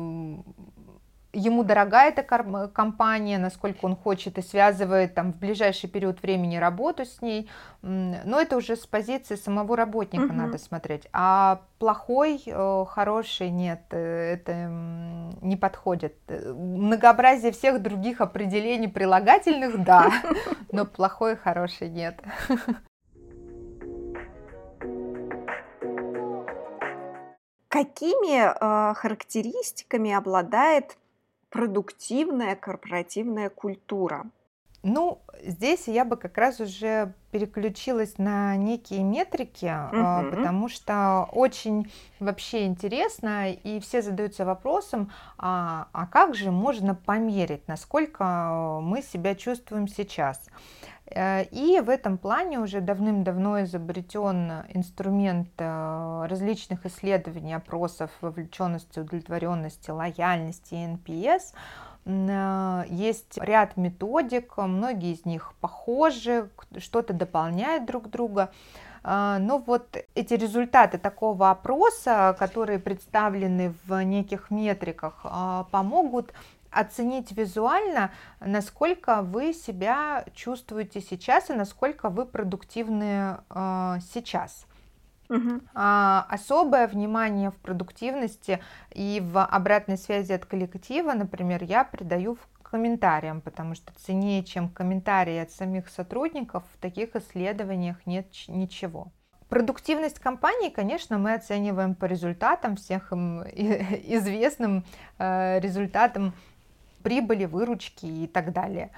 ему 1.32 1.64
дорога 1.64 2.04
эта 2.04 2.22
компания, 2.22 3.38
насколько 3.38 3.84
он 3.86 3.96
хочет 3.96 4.38
и 4.38 4.42
связывает 4.42 5.14
там 5.14 5.32
в 5.32 5.38
ближайший 5.38 5.88
период 5.88 6.22
времени 6.22 6.56
работу 6.56 7.04
с 7.04 7.22
ней. 7.22 7.48
Но 7.80 8.40
это 8.40 8.56
уже 8.56 8.76
с 8.76 8.86
позиции 8.86 9.36
самого 9.36 9.76
работника 9.76 10.24
угу. 10.24 10.34
надо 10.34 10.58
смотреть. 10.58 11.08
А 11.12 11.62
плохой, 11.78 12.42
э, 12.46 12.84
хороший 12.88 13.50
нет, 13.50 13.82
э, 13.90 14.34
это 14.34 14.68
не 15.40 15.56
подходит. 15.56 16.16
Многообразие 16.28 17.52
всех 17.52 17.82
других 17.82 18.20
определений 18.20 18.88
прилагательных, 18.88 19.82
да, 19.82 20.12
но 20.72 20.84
плохой, 20.84 21.36
хороший 21.36 21.88
нет. 21.88 22.20
Какими 27.68 28.44
э, 28.44 28.94
характеристиками 28.94 30.12
обладает 30.12 30.98
продуктивная 31.52 32.56
корпоративная 32.56 33.50
культура? 33.50 34.24
Ну, 34.82 35.22
здесь 35.44 35.86
я 35.86 36.04
бы 36.04 36.16
как 36.16 36.36
раз 36.36 36.58
уже 36.58 37.14
переключилась 37.30 38.18
на 38.18 38.56
некие 38.56 39.02
метрики, 39.04 39.66
uh 39.66 40.30
потому 40.30 40.68
что 40.68 41.28
очень 41.32 41.90
вообще 42.18 42.66
интересно, 42.66 43.52
и 43.52 43.78
все 43.80 44.02
задаются 44.02 44.44
вопросом, 44.44 45.10
а, 45.38 45.86
а 45.92 46.06
как 46.06 46.34
же 46.34 46.50
можно 46.50 46.94
померить, 46.94 47.68
насколько 47.68 48.80
мы 48.82 49.02
себя 49.02 49.34
чувствуем 49.34 49.86
сейчас. 49.86 50.40
Э, 51.14 51.44
и 51.44 51.80
в 51.80 51.88
этом 51.88 52.18
плане 52.18 52.58
уже 52.58 52.80
давным-давно 52.80 53.62
изобретен 53.64 54.64
инструмент 54.74 55.50
э, 55.58 56.26
различных 56.28 56.86
исследований, 56.86 57.54
опросов 57.54 58.10
вовлеченности, 58.20 59.00
удовлетворенности, 59.00 59.90
лояльности, 59.90 60.74
NPS. 60.74 61.54
Э, 62.04 62.84
есть 62.88 63.38
ряд 63.38 63.76
методик, 63.76 64.56
многие 64.56 65.12
из 65.12 65.24
них 65.24 65.52
похожи, 65.60 66.48
что-то 66.78 67.12
дополняют 67.12 67.86
друг 67.86 68.10
друга. 68.10 68.50
Но 69.04 69.60
вот 69.66 69.96
эти 70.14 70.34
результаты 70.34 70.96
такого 70.96 71.50
опроса, 71.50 72.36
которые 72.38 72.78
представлены 72.78 73.74
в 73.84 74.00
неких 74.04 74.52
метриках, 74.52 75.26
помогут 75.72 76.32
оценить 76.72 77.32
визуально, 77.32 78.10
насколько 78.40 79.22
вы 79.22 79.52
себя 79.52 80.24
чувствуете 80.34 81.00
сейчас 81.00 81.50
и 81.50 81.52
насколько 81.52 82.08
вы 82.08 82.26
продуктивны 82.26 83.36
э, 83.50 83.98
сейчас. 84.12 84.66
Угу. 85.32 85.60
А, 85.74 86.26
особое 86.28 86.86
внимание 86.86 87.50
в 87.50 87.56
продуктивности 87.56 88.60
и 88.90 89.22
в 89.24 89.42
обратной 89.42 89.96
связи 89.96 90.32
от 90.32 90.44
коллектива, 90.44 91.14
например, 91.14 91.64
я 91.64 91.84
придаю 91.84 92.34
в 92.34 92.62
комментариям, 92.62 93.40
потому 93.40 93.74
что 93.74 93.92
ценнее, 93.94 94.44
чем 94.44 94.68
комментарии 94.68 95.38
от 95.38 95.50
самих 95.50 95.88
сотрудников, 95.88 96.64
в 96.74 96.80
таких 96.80 97.16
исследованиях 97.16 97.96
нет 98.04 98.26
ничего. 98.46 99.08
Продуктивность 99.48 100.18
компании, 100.18 100.68
конечно, 100.68 101.16
мы 101.18 101.34
оцениваем 101.34 101.94
по 101.94 102.04
результатам, 102.04 102.76
всех 102.76 103.12
им 103.12 103.42
известным 103.42 104.84
э, 105.18 105.60
результатам 105.60 106.34
прибыли, 107.02 107.46
выручки 107.46 108.04
и 108.06 108.26
так 108.26 108.52
далее. 108.52 108.90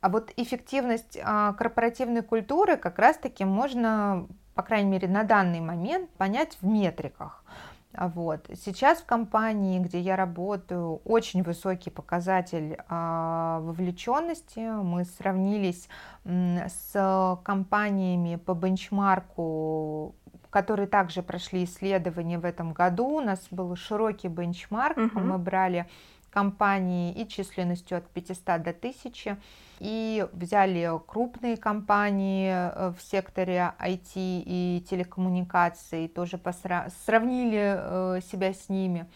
А 0.00 0.08
вот 0.10 0.32
эффективность 0.36 1.18
а, 1.20 1.54
корпоративной 1.54 2.22
культуры 2.22 2.76
как 2.76 2.98
раз-таки 3.00 3.44
можно, 3.44 4.28
по 4.58 4.64
крайней 4.64 4.90
мере, 4.90 5.06
на 5.06 5.22
данный 5.22 5.60
момент 5.60 6.10
понять 6.18 6.58
в 6.60 6.66
метриках. 6.66 7.44
Вот. 7.92 8.50
Сейчас 8.54 8.98
в 8.98 9.06
компании, 9.06 9.78
где 9.78 10.00
я 10.00 10.16
работаю, 10.16 11.00
очень 11.04 11.44
высокий 11.44 11.90
показатель 11.90 12.76
а, 12.88 13.60
вовлеченности. 13.60 14.58
Мы 14.58 15.04
сравнились 15.04 15.88
с 16.24 17.38
компаниями 17.44 18.34
по 18.34 18.54
бенчмарку, 18.54 20.16
которые 20.50 20.88
также 20.88 21.22
прошли 21.22 21.62
исследования 21.62 22.40
в 22.40 22.44
этом 22.44 22.72
году. 22.72 23.18
У 23.18 23.20
нас 23.20 23.46
был 23.52 23.76
широкий 23.76 24.26
бенчмарк. 24.26 24.98
Uh-huh. 24.98 25.20
Мы 25.20 25.38
брали 25.38 25.86
компании 26.30 27.12
и 27.12 27.26
численностью 27.28 27.98
от 27.98 28.08
500 28.08 28.62
до 28.62 28.70
1000 28.70 29.38
и 29.80 30.26
взяли 30.32 30.90
крупные 31.06 31.56
компании 31.56 32.50
э, 32.50 32.92
в 32.96 33.02
секторе 33.02 33.72
IT 33.78 34.12
и 34.16 34.84
телекоммуникаций, 34.88 36.08
тоже 36.08 36.36
посра- 36.36 36.90
сравнили 37.04 37.76
э, 37.76 38.20
себя 38.20 38.52
с 38.52 38.68
ними. 38.68 39.06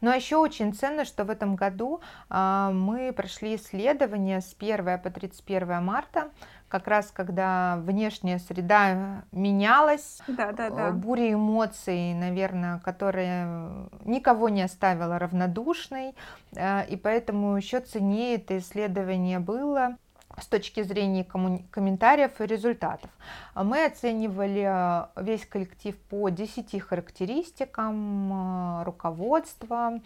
Но 0.00 0.12
еще 0.12 0.36
очень 0.36 0.72
ценно, 0.72 1.04
что 1.04 1.24
в 1.24 1.30
этом 1.30 1.56
году 1.56 2.00
а, 2.28 2.70
мы 2.72 3.12
прошли 3.12 3.56
исследование 3.56 4.40
с 4.40 4.54
1 4.58 5.00
по 5.00 5.10
31 5.10 5.82
марта, 5.82 6.30
как 6.68 6.86
раз 6.86 7.10
когда 7.10 7.78
внешняя 7.78 8.38
среда 8.38 9.22
менялась, 9.32 10.20
да, 10.28 10.52
да, 10.52 10.70
да. 10.70 10.90
буря 10.90 11.32
эмоций, 11.32 12.14
наверное, 12.14 12.78
которая 12.80 13.88
никого 14.04 14.48
не 14.48 14.62
оставила 14.62 15.18
равнодушной, 15.18 16.14
э, 16.54 16.86
и 16.86 16.96
поэтому 16.96 17.56
еще 17.56 17.80
ценнее 17.80 18.36
это 18.36 18.58
исследование 18.58 19.38
было 19.38 19.96
с 20.40 20.46
точки 20.46 20.82
зрения 20.82 21.24
комментариев 21.24 22.40
и 22.40 22.46
результатов. 22.46 23.10
Мы 23.54 23.84
оценивали 23.84 24.64
э, 24.66 25.22
весь 25.22 25.46
коллектив 25.46 25.96
по 26.10 26.28
10 26.28 26.80
характеристикам, 26.80 28.80
э, 28.80 28.84
руководство, 28.84 30.00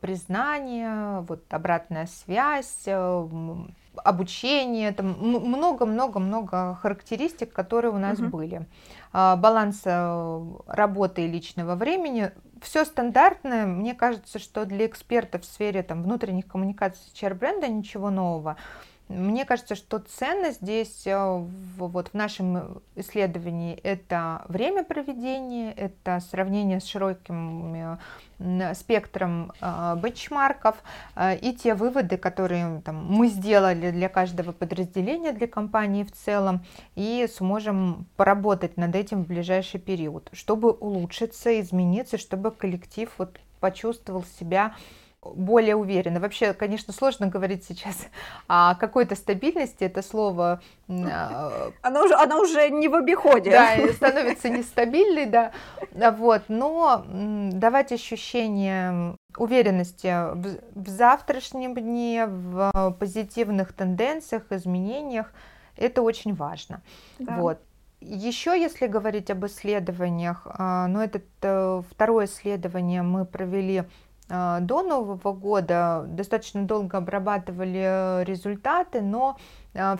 признание, 0.00 1.22
вот 1.22 1.42
обратная 1.48 2.06
связь, 2.06 2.86
обучение, 4.04 4.92
там 4.92 5.16
много-много-много 5.18 6.78
характеристик, 6.80 7.52
которые 7.52 7.92
у 7.92 7.98
нас 7.98 8.18
угу. 8.18 8.38
были. 8.38 8.66
А, 9.12 9.36
баланс 9.36 9.82
э, 9.84 10.44
работы 10.66 11.24
и 11.24 11.28
личного 11.28 11.74
времени. 11.74 12.32
Все 12.60 12.84
стандартное. 12.84 13.66
Мне 13.66 13.94
кажется, 13.94 14.38
что 14.38 14.64
для 14.64 14.86
экспертов 14.86 15.42
в 15.42 15.46
сфере 15.46 15.82
там, 15.82 16.02
внутренних 16.02 16.46
коммуникаций 16.46 17.02
HR-бренда 17.14 17.68
ничего 17.68 18.10
нового. 18.10 18.56
Мне 19.08 19.44
кажется, 19.44 19.76
что 19.76 20.00
ценность 20.00 20.60
здесь 20.60 21.06
э, 21.06 21.44
вот 21.76 22.08
в 22.08 22.14
нашем 22.14 22.82
исследовании 22.96 23.78
это 23.84 24.44
время 24.48 24.82
проведения, 24.82 25.72
это 25.72 26.20
сравнение 26.28 26.80
с 26.80 26.86
широким 26.86 27.98
спектром 28.74 29.52
э, 29.60 29.96
бенчмарков 30.02 30.76
э, 31.14 31.36
и 31.38 31.54
те 31.54 31.74
выводы, 31.74 32.16
которые 32.16 32.82
там, 32.84 33.06
мы 33.06 33.28
сделали 33.28 33.92
для 33.92 34.08
каждого 34.08 34.52
подразделения, 34.52 35.32
для 35.32 35.46
компании 35.46 36.04
в 36.04 36.12
целом, 36.12 36.64
и 36.96 37.28
сможем 37.32 38.06
поработать 38.16 38.76
над 38.76 38.94
этим 38.94 39.24
в 39.24 39.28
ближайший 39.28 39.80
период, 39.80 40.28
чтобы 40.32 40.72
улучшиться, 40.72 41.58
измениться, 41.60 42.18
чтобы 42.18 42.50
коллектив 42.50 43.10
вот 43.18 43.38
почувствовал 43.60 44.24
себя 44.38 44.74
более 45.34 45.76
уверенно. 45.76 46.20
Вообще, 46.20 46.52
конечно, 46.52 46.92
сложно 46.92 47.26
говорить 47.26 47.64
сейчас 47.64 48.06
о 48.48 48.74
какой-то 48.74 49.14
стабильности, 49.14 49.84
это 49.84 50.02
слово... 50.02 50.60
А, 50.88 51.70
она 51.82 52.02
уже, 52.02 52.14
она 52.14 52.38
уже 52.38 52.70
не 52.70 52.88
в 52.88 52.94
обиходе. 52.94 53.50
Да, 53.50 53.76
становится 53.92 54.48
нестабильной, 54.48 55.26
да. 55.26 55.52
Вот, 55.92 56.42
но 56.48 57.04
давать 57.08 57.92
ощущение 57.92 59.16
уверенности 59.36 60.32
в, 60.34 60.88
завтрашнем 60.88 61.74
дне, 61.74 62.26
в 62.26 62.96
позитивных 62.98 63.72
тенденциях, 63.72 64.44
изменениях, 64.50 65.32
это 65.76 66.02
очень 66.02 66.34
важно. 66.34 66.82
Да. 67.18 67.36
Вот. 67.36 67.58
Еще, 68.00 68.60
если 68.60 68.86
говорить 68.86 69.30
об 69.30 69.44
исследованиях, 69.46 70.46
а, 70.46 70.86
ну, 70.86 71.00
это 71.00 71.22
э, 71.42 71.82
второе 71.90 72.26
исследование 72.26 73.02
мы 73.02 73.24
провели 73.24 73.84
до 74.28 74.82
Нового 74.82 75.32
года. 75.32 76.04
Достаточно 76.08 76.64
долго 76.64 76.98
обрабатывали 76.98 78.24
результаты, 78.24 79.00
но 79.00 79.36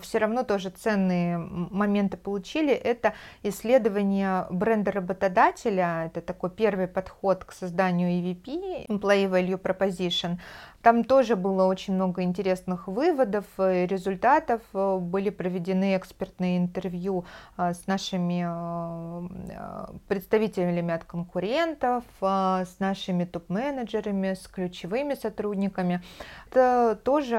все 0.01 0.17
равно 0.17 0.43
тоже 0.43 0.69
ценные 0.69 1.37
моменты 1.37 2.17
получили. 2.17 2.73
Это 2.73 3.13
исследование 3.43 4.45
бренда 4.49 4.91
работодателя, 4.91 6.05
это 6.05 6.21
такой 6.21 6.49
первый 6.49 6.87
подход 6.87 7.43
к 7.45 7.51
созданию 7.51 8.09
EVP, 8.09 8.87
Employee 8.87 9.29
Value 9.29 9.61
Proposition. 9.61 10.39
Там 10.81 11.03
тоже 11.03 11.35
было 11.35 11.65
очень 11.65 11.95
много 11.95 12.23
интересных 12.23 12.87
выводов, 12.87 13.45
результатов. 13.57 14.61
Были 14.71 15.29
проведены 15.31 15.97
экспертные 15.97 16.57
интервью 16.57 17.25
а, 17.57 17.73
с 17.73 17.87
нашими 17.87 18.45
а, 18.47 19.93
представителями 20.07 20.93
от 20.93 21.03
конкурентов, 21.03 22.03
с 22.21 22.79
нашими 22.79 23.25
топ-менеджерами, 23.25 24.33
с 24.33 24.47
ключевыми 24.47 25.15
сотрудниками. 25.15 26.01
Это 26.49 26.97
тоже 27.03 27.37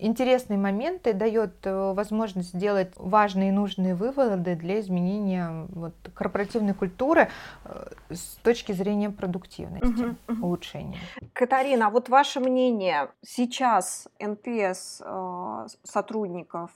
интересные 0.00 0.58
моменты, 0.58 1.12
дает 1.12 1.66
э, 1.66 1.92
возможность 1.92 2.54
сделать 2.54 2.92
важные 2.96 3.50
и 3.50 3.52
нужные 3.52 3.94
выводы 3.94 4.56
для 4.56 4.80
изменения 4.80 5.66
вот, 5.70 5.94
корпоративной 6.14 6.74
культуры 6.74 7.30
э, 7.64 7.92
с 8.10 8.36
точки 8.42 8.72
зрения 8.72 9.10
продуктивности, 9.10 10.02
угу, 10.02 10.16
угу. 10.28 10.46
улучшения. 10.46 10.98
Катарина, 11.32 11.88
а 11.88 11.90
вот 11.90 12.08
ваше 12.08 12.40
мнение, 12.40 13.10
сейчас 13.22 14.08
NPS 14.18 15.02
э, 15.04 15.66
сотрудников 15.84 16.70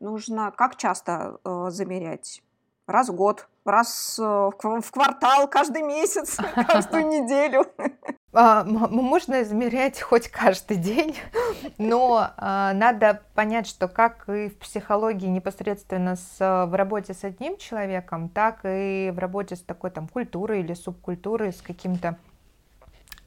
нужно 0.00 0.52
как 0.52 0.76
часто 0.76 1.38
замерять? 1.70 2.42
Раз 2.86 3.08
в 3.10 3.14
год, 3.14 3.48
раз 3.68 4.18
э, 4.18 4.22
в 4.22 4.90
квартал, 4.90 5.48
каждый 5.48 5.82
месяц, 5.82 6.36
каждую 6.66 7.06
неделю? 7.08 7.66
А, 8.32 8.62
можно 8.64 9.42
измерять 9.42 10.00
хоть 10.00 10.28
каждый 10.28 10.76
день, 10.76 11.16
но 11.78 12.30
а, 12.36 12.72
надо 12.74 13.22
понять, 13.34 13.66
что 13.66 13.88
как 13.88 14.28
и 14.28 14.48
в 14.48 14.58
психологии 14.58 15.26
непосредственно 15.26 16.16
с, 16.16 16.38
в 16.38 16.74
работе 16.74 17.14
с 17.14 17.24
одним 17.24 17.56
человеком, 17.56 18.28
так 18.28 18.60
и 18.64 19.10
в 19.14 19.18
работе 19.18 19.56
с 19.56 19.60
такой 19.60 19.90
там 19.90 20.08
культурой 20.08 20.60
или 20.60 20.74
субкультурой, 20.74 21.52
с 21.52 21.62
каким-то 21.62 22.18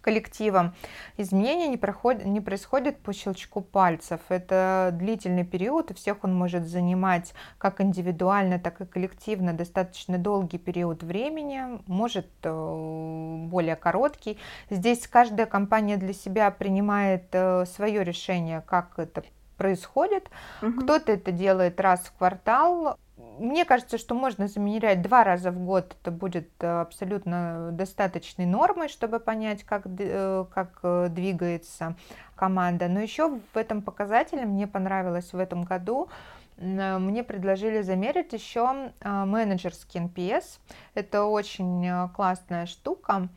коллективом. 0.01 0.75
Изменения 1.17 1.67
не, 1.67 1.77
проходят, 1.77 2.25
не 2.25 2.41
происходят 2.41 2.97
по 2.97 3.13
щелчку 3.13 3.61
пальцев. 3.61 4.19
Это 4.29 4.89
длительный 4.93 5.45
период, 5.45 5.91
и 5.91 5.93
всех 5.93 6.23
он 6.23 6.35
может 6.35 6.67
занимать 6.67 7.33
как 7.57 7.81
индивидуально, 7.81 8.59
так 8.59 8.81
и 8.81 8.85
коллективно 8.85 9.53
достаточно 9.53 10.17
долгий 10.17 10.57
период 10.57 11.03
времени, 11.03 11.79
может 11.87 12.27
э, 12.43 13.45
более 13.47 13.75
короткий. 13.75 14.37
Здесь 14.69 15.07
каждая 15.07 15.45
компания 15.45 15.97
для 15.97 16.13
себя 16.13 16.51
принимает 16.51 17.25
э, 17.31 17.65
свое 17.65 18.03
решение, 18.03 18.61
как 18.61 18.97
это 18.97 19.23
происходит. 19.57 20.29
Угу. 20.63 20.81
Кто-то 20.81 21.11
это 21.11 21.31
делает 21.31 21.79
раз 21.79 22.01
в 22.01 22.17
квартал, 22.17 22.97
мне 23.39 23.65
кажется, 23.65 23.97
что 23.97 24.15
можно 24.15 24.47
замерять 24.47 25.01
два 25.01 25.23
раза 25.23 25.51
в 25.51 25.59
год. 25.59 25.95
Это 26.01 26.11
будет 26.11 26.49
э, 26.59 26.81
абсолютно 26.81 27.69
достаточной 27.71 28.45
нормой, 28.45 28.87
чтобы 28.87 29.19
понять, 29.19 29.63
как, 29.63 29.83
э, 29.85 30.45
как 30.53 30.79
э, 30.83 31.07
двигается 31.09 31.95
команда. 32.35 32.87
Но 32.87 32.99
еще 32.99 33.39
в 33.53 33.57
этом 33.57 33.81
показателе 33.81 34.45
мне 34.45 34.67
понравилось 34.67 35.33
в 35.33 35.39
этом 35.39 35.63
году, 35.63 36.09
мне 36.57 37.23
предложили 37.23 37.81
замерить 37.81 38.33
еще 38.33 38.91
менеджерский 39.03 39.99
NPS. 39.99 40.59
Это 40.93 41.23
очень 41.23 42.07
классная 42.13 42.67
штука. 42.67 43.29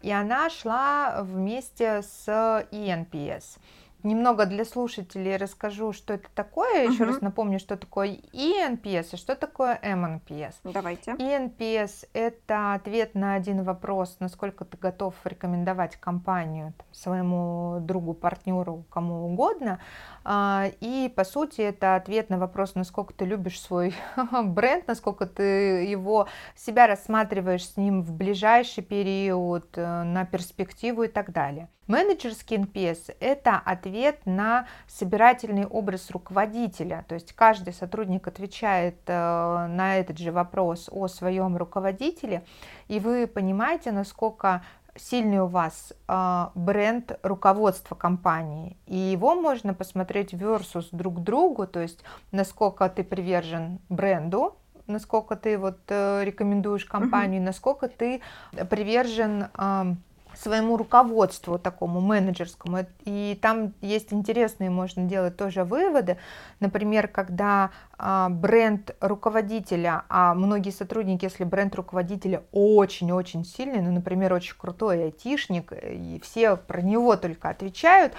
И 0.00 0.10
она 0.10 0.48
шла 0.48 1.20
вместе 1.22 2.00
с 2.00 2.26
ENPS. 2.26 3.58
Немного 4.02 4.46
для 4.46 4.64
слушателей 4.64 5.36
расскажу, 5.36 5.92
что 5.92 6.14
это 6.14 6.28
такое. 6.34 6.88
Еще 6.88 7.04
раз 7.04 7.20
напомню, 7.20 7.58
что 7.58 7.76
такое 7.76 8.18
ENPS 8.32 9.08
и 9.12 9.16
что 9.16 9.34
такое 9.34 9.78
MNPS. 9.82 10.54
Давайте. 10.64 11.12
ENPS– 11.12 12.08
это 12.12 12.74
ответ 12.74 13.14
на 13.14 13.34
один 13.34 13.62
вопрос, 13.62 14.16
насколько 14.20 14.64
ты 14.64 14.76
готов 14.76 15.14
рекомендовать 15.24 15.96
компанию 15.96 16.72
там, 16.76 16.86
своему 16.92 17.78
другу, 17.80 18.14
партнеру, 18.14 18.84
кому 18.90 19.26
угодно. 19.26 19.80
А, 20.24 20.66
и, 20.80 21.12
по 21.14 21.24
сути, 21.24 21.60
это 21.60 21.96
ответ 21.96 22.30
на 22.30 22.38
вопрос, 22.38 22.74
насколько 22.74 23.14
ты 23.14 23.24
любишь 23.24 23.60
свой 23.60 23.94
бренд, 24.44 24.86
насколько 24.86 25.26
ты 25.26 25.84
его, 25.84 26.28
себя 26.54 26.86
рассматриваешь 26.86 27.66
с 27.66 27.76
ним 27.76 28.02
в 28.02 28.12
ближайший 28.12 28.82
период, 28.82 29.76
э, 29.76 30.02
на 30.02 30.24
перспективу 30.24 31.04
и 31.04 31.08
так 31.08 31.32
далее. 31.32 31.68
Менеджерский 31.90 32.56
NPS– 32.56 33.16
это 33.20 33.56
ответ 33.56 34.20
на 34.24 34.68
собирательный 34.86 35.66
образ 35.66 36.12
руководителя, 36.12 37.04
то 37.08 37.16
есть 37.16 37.32
каждый 37.32 37.72
сотрудник 37.72 38.28
отвечает 38.28 39.00
э, 39.06 39.66
на 39.66 39.96
этот 39.96 40.16
же 40.16 40.30
вопрос 40.30 40.88
о 40.92 41.08
своем 41.08 41.56
руководителе, 41.56 42.44
и 42.86 43.00
вы 43.00 43.26
понимаете, 43.26 43.90
насколько 43.90 44.62
сильный 44.94 45.40
у 45.40 45.46
вас 45.46 45.92
э, 46.06 46.46
бренд 46.54 47.18
руководства 47.24 47.96
компании, 47.96 48.76
и 48.86 48.96
его 48.96 49.34
можно 49.34 49.74
посмотреть 49.74 50.32
versus 50.32 50.86
друг 50.92 51.24
другу, 51.24 51.66
то 51.66 51.80
есть 51.80 52.04
насколько 52.30 52.88
ты 52.88 53.02
привержен 53.02 53.80
бренду, 53.88 54.56
насколько 54.86 55.34
ты 55.34 55.58
вот 55.58 55.80
э, 55.88 56.22
рекомендуешь 56.22 56.84
компанию, 56.84 57.42
mm-hmm. 57.42 57.46
насколько 57.46 57.88
ты 57.88 58.20
привержен 58.68 59.48
э, 59.58 59.94
своему 60.36 60.76
руководству 60.76 61.58
такому 61.58 62.00
менеджерскому. 62.00 62.86
И 63.04 63.38
там 63.40 63.74
есть 63.80 64.12
интересные, 64.12 64.70
можно 64.70 65.04
делать 65.04 65.36
тоже 65.36 65.64
выводы. 65.64 66.16
Например, 66.60 67.08
когда 67.08 67.70
а, 67.98 68.28
бренд 68.28 68.94
руководителя, 69.00 70.04
а 70.08 70.34
многие 70.34 70.70
сотрудники, 70.70 71.24
если 71.24 71.44
бренд 71.44 71.74
руководителя 71.74 72.42
очень-очень 72.52 73.44
сильный, 73.44 73.82
ну, 73.82 73.92
например, 73.92 74.32
очень 74.32 74.54
крутой 74.56 75.04
айтишник, 75.04 75.72
и 75.72 76.20
все 76.22 76.56
про 76.56 76.80
него 76.80 77.16
только 77.16 77.48
отвечают, 77.48 78.14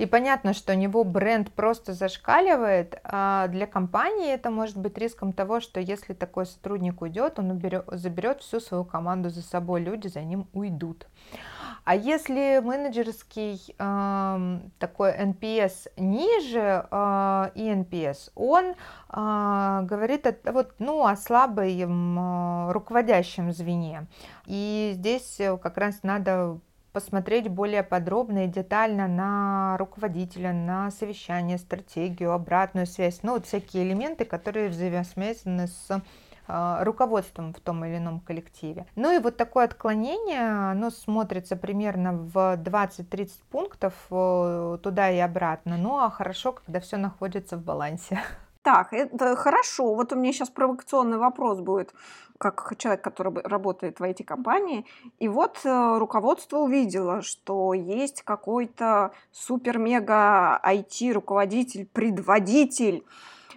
и 0.00 0.06
понятно, 0.06 0.54
что 0.54 0.72
у 0.72 0.76
него 0.76 1.04
бренд 1.04 1.52
просто 1.52 1.92
зашкаливает, 1.92 2.98
а 3.04 3.48
для 3.48 3.66
компании 3.66 4.32
это 4.32 4.50
может 4.50 4.78
быть 4.78 4.96
риском 4.96 5.34
того, 5.34 5.60
что 5.60 5.78
если 5.78 6.14
такой 6.14 6.46
сотрудник 6.46 7.02
уйдет, 7.02 7.38
он 7.38 7.50
уберет, 7.50 7.84
заберет 7.88 8.40
всю 8.40 8.60
свою 8.60 8.86
команду 8.86 9.28
за 9.28 9.42
собой, 9.42 9.82
люди 9.82 10.08
за 10.08 10.22
ним 10.22 10.46
уйдут. 10.54 11.06
А 11.84 11.94
если 11.94 12.60
менеджерский 12.64 13.74
э, 13.78 14.60
такой 14.78 15.12
NPS 15.12 15.90
ниже 15.98 16.86
э, 16.90 17.50
NPS, 17.54 18.30
он 18.34 18.72
э, 18.72 19.80
говорит 19.86 20.26
о, 20.26 20.52
вот, 20.52 20.74
ну, 20.78 21.04
о 21.04 21.14
слабом 21.16 22.18
э, 22.18 22.72
руководящем 22.72 23.52
звене. 23.52 24.06
И 24.46 24.92
здесь 24.94 25.38
как 25.62 25.76
раз 25.76 26.02
надо 26.02 26.58
посмотреть 26.92 27.48
более 27.48 27.82
подробно 27.82 28.44
и 28.44 28.48
детально 28.48 29.08
на 29.08 29.76
руководителя, 29.78 30.52
на 30.52 30.90
совещание, 30.90 31.58
стратегию, 31.58 32.32
обратную 32.32 32.86
связь, 32.86 33.20
ну 33.22 33.34
вот 33.34 33.46
всякие 33.46 33.84
элементы, 33.84 34.24
которые 34.24 34.68
взаимосвязаны 34.68 35.68
с 35.68 36.02
а, 36.52 36.82
руководством 36.82 37.52
в 37.52 37.60
том 37.60 37.84
или 37.84 37.98
ином 37.98 38.18
коллективе. 38.18 38.86
Ну 38.96 39.14
и 39.14 39.20
вот 39.20 39.36
такое 39.36 39.66
отклонение, 39.66 40.70
оно 40.72 40.90
смотрится 40.90 41.54
примерно 41.54 42.12
в 42.12 42.36
20-30 42.56 43.30
пунктов 43.50 43.94
э, 44.10 44.78
туда 44.82 45.10
и 45.10 45.18
обратно. 45.18 45.76
Ну 45.76 45.98
а 45.98 46.10
хорошо, 46.10 46.52
когда 46.52 46.80
все 46.80 46.96
находится 46.96 47.56
в 47.56 47.62
балансе. 47.62 48.20
Так, 48.70 48.92
это 48.92 49.34
хорошо. 49.34 49.94
Вот 49.94 50.12
у 50.12 50.16
меня 50.16 50.32
сейчас 50.32 50.48
провокационный 50.48 51.18
вопрос 51.18 51.58
будет, 51.58 51.92
как 52.38 52.72
человек, 52.78 53.02
который 53.02 53.42
работает 53.42 53.98
в 53.98 54.04
IT-компании. 54.04 54.86
И 55.18 55.26
вот 55.26 55.58
э, 55.64 55.98
руководство 55.98 56.58
увидело, 56.58 57.20
что 57.20 57.74
есть 57.74 58.22
какой-то 58.22 59.10
супер-мега 59.32 60.60
IT-руководитель, 60.64 61.84
предводитель, 61.92 63.04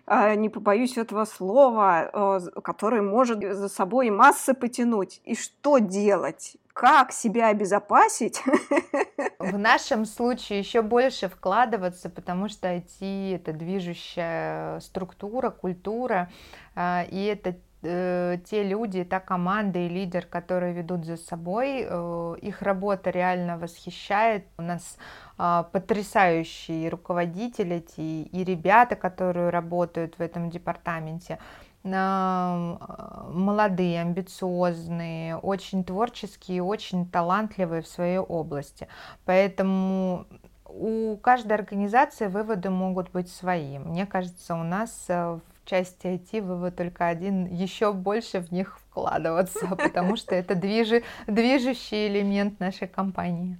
не 0.07 0.49
побоюсь 0.49 0.97
этого 0.97 1.25
слова, 1.25 2.09
а, 2.13 2.39
который 2.61 3.01
может 3.01 3.41
за 3.41 3.69
собой 3.69 4.09
массы 4.09 4.53
потянуть. 4.53 5.21
И 5.23 5.35
что 5.35 5.77
делать? 5.77 6.57
Как 6.73 7.11
себя 7.11 7.49
обезопасить? 7.49 8.41
В 9.39 9.57
нашем 9.57 10.05
случае 10.05 10.59
еще 10.59 10.81
больше 10.81 11.29
вкладываться, 11.29 12.09
потому 12.09 12.49
что 12.49 12.67
IT 12.67 13.35
это 13.35 13.53
движущая 13.53 14.79
структура, 14.79 15.51
культура, 15.51 16.31
а, 16.75 17.05
и 17.09 17.23
это 17.25 17.55
э, 17.83 18.37
те 18.45 18.63
люди, 18.63 19.03
та 19.03 19.19
команда 19.19 19.79
и 19.79 19.89
лидер, 19.89 20.25
которые 20.25 20.73
ведут 20.73 21.05
за 21.05 21.17
собой, 21.17 21.85
э, 21.87 22.35
их 22.41 22.61
работа 22.61 23.09
реально 23.09 23.57
восхищает. 23.57 24.45
У 24.57 24.61
нас 24.61 24.97
э, 25.37 25.63
потрясающие 25.71 26.89
руководители 26.89 27.77
эти 27.77 28.23
и 28.23 28.43
ребята, 28.43 28.95
которые 28.95 29.49
работают 29.49 30.17
в 30.17 30.21
этом 30.21 30.49
департаменте 30.49 31.39
молодые, 31.85 33.99
амбициозные, 33.99 35.35
очень 35.35 35.83
творческие, 35.83 36.63
очень 36.63 37.05
талантливые 37.05 37.81
в 37.81 37.87
своей 37.87 38.19
области. 38.19 38.87
Поэтому 39.25 40.25
у 40.63 41.17
каждой 41.17 41.57
организации 41.57 42.27
выводы 42.27 42.69
могут 42.69 43.11
быть 43.11 43.29
свои. 43.29 43.79
Мне 43.79 44.05
кажется, 44.05 44.55
у 44.55 44.63
нас 44.63 45.09
в 45.09 45.41
части 45.65 46.07
IT 46.07 46.41
вывод 46.41 46.75
только 46.75 47.07
один, 47.07 47.45
еще 47.45 47.93
больше 47.93 48.39
в 48.39 48.51
них 48.51 48.79
вкладываться, 48.79 49.67
потому 49.77 50.15
что 50.15 50.35
это 50.35 50.55
движи, 50.55 51.03
движущий 51.27 52.07
элемент 52.07 52.59
нашей 52.59 52.87
компании. 52.87 53.57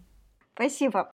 Спасибо. 0.53 1.11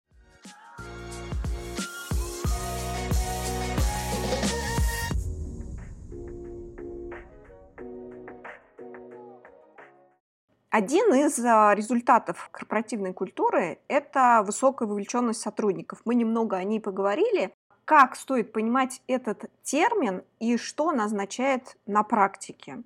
Один 10.70 11.14
из 11.14 11.38
а, 11.44 11.74
результатов 11.74 12.50
корпоративной 12.52 13.14
культуры– 13.14 13.78
это 13.88 14.42
высокая 14.46 14.86
вовлеченность 14.86 15.40
сотрудников. 15.40 16.00
Мы 16.04 16.14
немного 16.14 16.56
о 16.56 16.62
ней 16.62 16.78
поговорили, 16.78 17.54
как 17.88 18.16
стоит 18.16 18.52
понимать 18.52 19.00
этот 19.06 19.50
термин 19.62 20.22
и 20.40 20.58
что 20.58 20.84
он 20.84 21.00
означает 21.00 21.78
на 21.86 22.02
практике. 22.02 22.82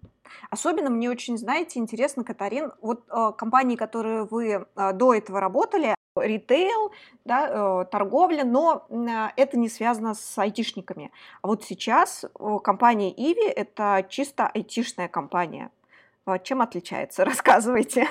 Особенно 0.49 0.91
мне 0.91 1.11
очень, 1.11 1.37
знаете, 1.37 1.81
интересно, 1.81 2.23
Катарин, 2.23 2.71
вот 2.81 3.03
э, 3.11 3.33
компании, 3.37 3.75
которые 3.75 4.23
вы 4.23 4.65
э, 4.77 4.93
до 4.93 5.13
этого 5.13 5.41
работали, 5.41 5.97
ритейл, 6.15 6.93
да, 7.25 7.83
э, 7.83 7.85
торговля, 7.91 8.45
но 8.45 8.87
э, 8.89 9.31
это 9.35 9.59
не 9.59 9.69
связано 9.69 10.15
с 10.15 10.39
айтишниками. 10.39 11.11
А 11.43 11.49
вот 11.49 11.65
сейчас 11.65 12.25
э, 12.25 12.59
компания 12.63 13.11
Иви– 13.11 13.49
это 13.57 14.07
чисто 14.09 14.47
айтишная 14.47 15.09
компания. 15.09 15.73
Чем 16.45 16.63
отличается? 16.63 17.25
Рассказывайте. 17.25 18.07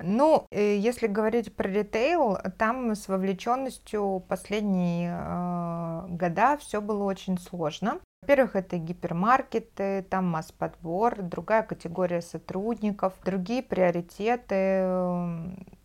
Ну, 0.00 0.46
э, 0.50 0.76
если 0.76 1.06
говорить 1.06 1.54
про 1.54 1.68
ритейл, 1.68 2.38
там 2.56 2.94
с 2.94 3.08
вовлеченностью 3.08 4.22
последние 4.28 5.16
э, 5.18 6.06
года 6.08 6.56
все 6.58 6.80
было 6.80 7.04
очень 7.04 7.38
сложно. 7.38 7.98
Во-первых, 8.22 8.56
это 8.56 8.76
гипермаркеты, 8.78 10.04
там 10.08 10.26
масс-подбор, 10.26 11.22
другая 11.22 11.62
категория 11.62 12.20
сотрудников, 12.20 13.14
другие 13.24 13.62
приоритеты. 13.62 14.84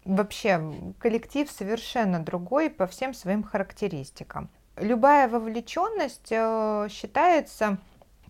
Вообще, 0.04 0.74
коллектив 1.00 1.50
совершенно 1.50 2.20
другой 2.20 2.70
по 2.70 2.86
всем 2.88 3.14
своим 3.14 3.44
характеристикам. 3.44 4.50
Любая 4.78 5.28
вовлеченность 5.28 6.32
э, 6.32 6.88
считается 6.90 7.78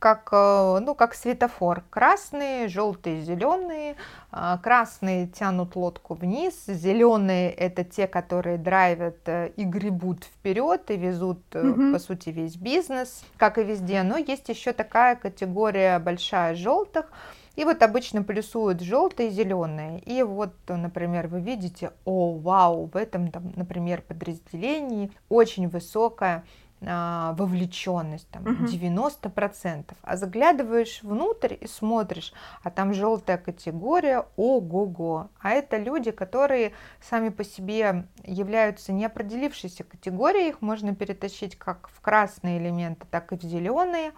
как, 0.04 0.28
э, 0.34 0.80
ну, 0.82 0.96
как 0.96 1.14
светофор. 1.14 1.82
Красные, 1.90 2.68
желтые, 2.68 3.22
зеленые. 3.22 3.96
А, 4.32 4.58
красные 4.58 5.28
тянут 5.28 5.78
лодку 5.78 6.14
вниз, 6.16 6.66
зеленые 6.68 7.50
это 7.52 7.86
те, 7.86 8.06
которые 8.06 8.58
драйвят 8.58 9.20
э, 9.28 9.52
и 9.56 9.64
гребут 9.64 10.26
вперед 10.26 10.92
и 10.92 10.98
везут, 10.98 11.40
mm-hmm. 11.52 11.94
по 11.94 12.00
сути, 12.00 12.32
весь 12.32 12.58
бизнес, 12.58 13.24
как 13.38 13.58
и 13.58 13.64
везде. 13.64 14.04
Но 14.04 14.18
есть 14.18 14.50
еще 14.50 14.74
такая 14.74 15.16
категория 15.16 15.98
большая 16.00 16.56
желтых, 16.56 17.10
и 17.56 17.64
вот 17.64 17.82
обычно 17.82 18.24
плюсуют 18.24 18.82
желтые 18.82 19.30
и 19.30 19.32
зеленые. 19.32 20.00
И 20.00 20.22
вот, 20.22 20.54
например, 20.68 21.28
вы 21.28 21.40
видите, 21.40 21.92
о, 22.04 22.34
вау, 22.34 22.90
в 22.94 22.98
этом, 22.98 23.32
там, 23.32 23.54
например, 23.56 24.02
подразделении 24.02 25.12
очень 25.30 25.70
высокая 25.70 26.44
а, 26.86 27.34
вовлеченность, 27.34 28.28
там 28.30 28.44
угу. 28.44 28.66
90%, 28.66 29.94
а 30.02 30.18
заглядываешь 30.18 31.02
внутрь 31.04 31.56
и 31.60 31.68
смотришь, 31.68 32.34
а 32.62 32.70
там 32.70 32.94
желтая 32.94 33.38
категория, 33.38 34.26
ого-го. 34.36 35.30
А 35.40 35.52
это 35.52 35.78
люди, 35.78 36.12
которые 36.12 36.74
сами 37.02 37.30
по 37.30 37.44
себе 37.44 38.06
являются 38.24 38.94
неопределившейся 38.94 39.84
категорией, 39.84 40.50
их 40.50 40.62
можно 40.62 40.96
перетащить 40.96 41.58
как 41.58 41.90
в 41.94 42.02
красные 42.02 42.60
элементы, 42.60 43.06
так 43.10 43.32
и 43.32 43.38
в 43.38 43.44
зеленые. 43.44 44.12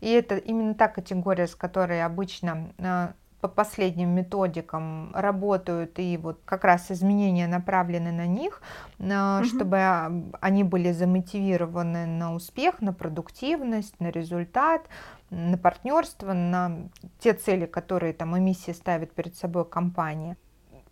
И 0.00 0.10
это 0.10 0.36
именно 0.36 0.74
та 0.74 0.88
категория, 0.88 1.46
с 1.46 1.54
которой 1.54 2.04
обычно 2.04 2.72
а, 2.78 3.12
по 3.40 3.48
последним 3.48 4.10
методикам 4.10 5.12
работают, 5.14 5.98
и 5.98 6.16
вот 6.16 6.40
как 6.44 6.64
раз 6.64 6.90
изменения 6.90 7.46
направлены 7.46 8.12
на 8.12 8.26
них, 8.26 8.62
угу. 8.98 9.44
чтобы 9.44 10.30
они 10.40 10.64
были 10.64 10.92
замотивированы 10.92 12.06
на 12.06 12.34
успех, 12.34 12.80
на 12.80 12.92
продуктивность, 12.92 13.98
на 14.00 14.10
результат, 14.10 14.82
на 15.30 15.56
партнерство, 15.56 16.32
на 16.32 16.90
те 17.18 17.32
цели, 17.32 17.66
которые 17.66 18.12
там 18.12 18.36
эмиссия 18.36 18.74
ставит 18.74 19.12
перед 19.12 19.36
собой 19.36 19.64
компания. 19.64 20.36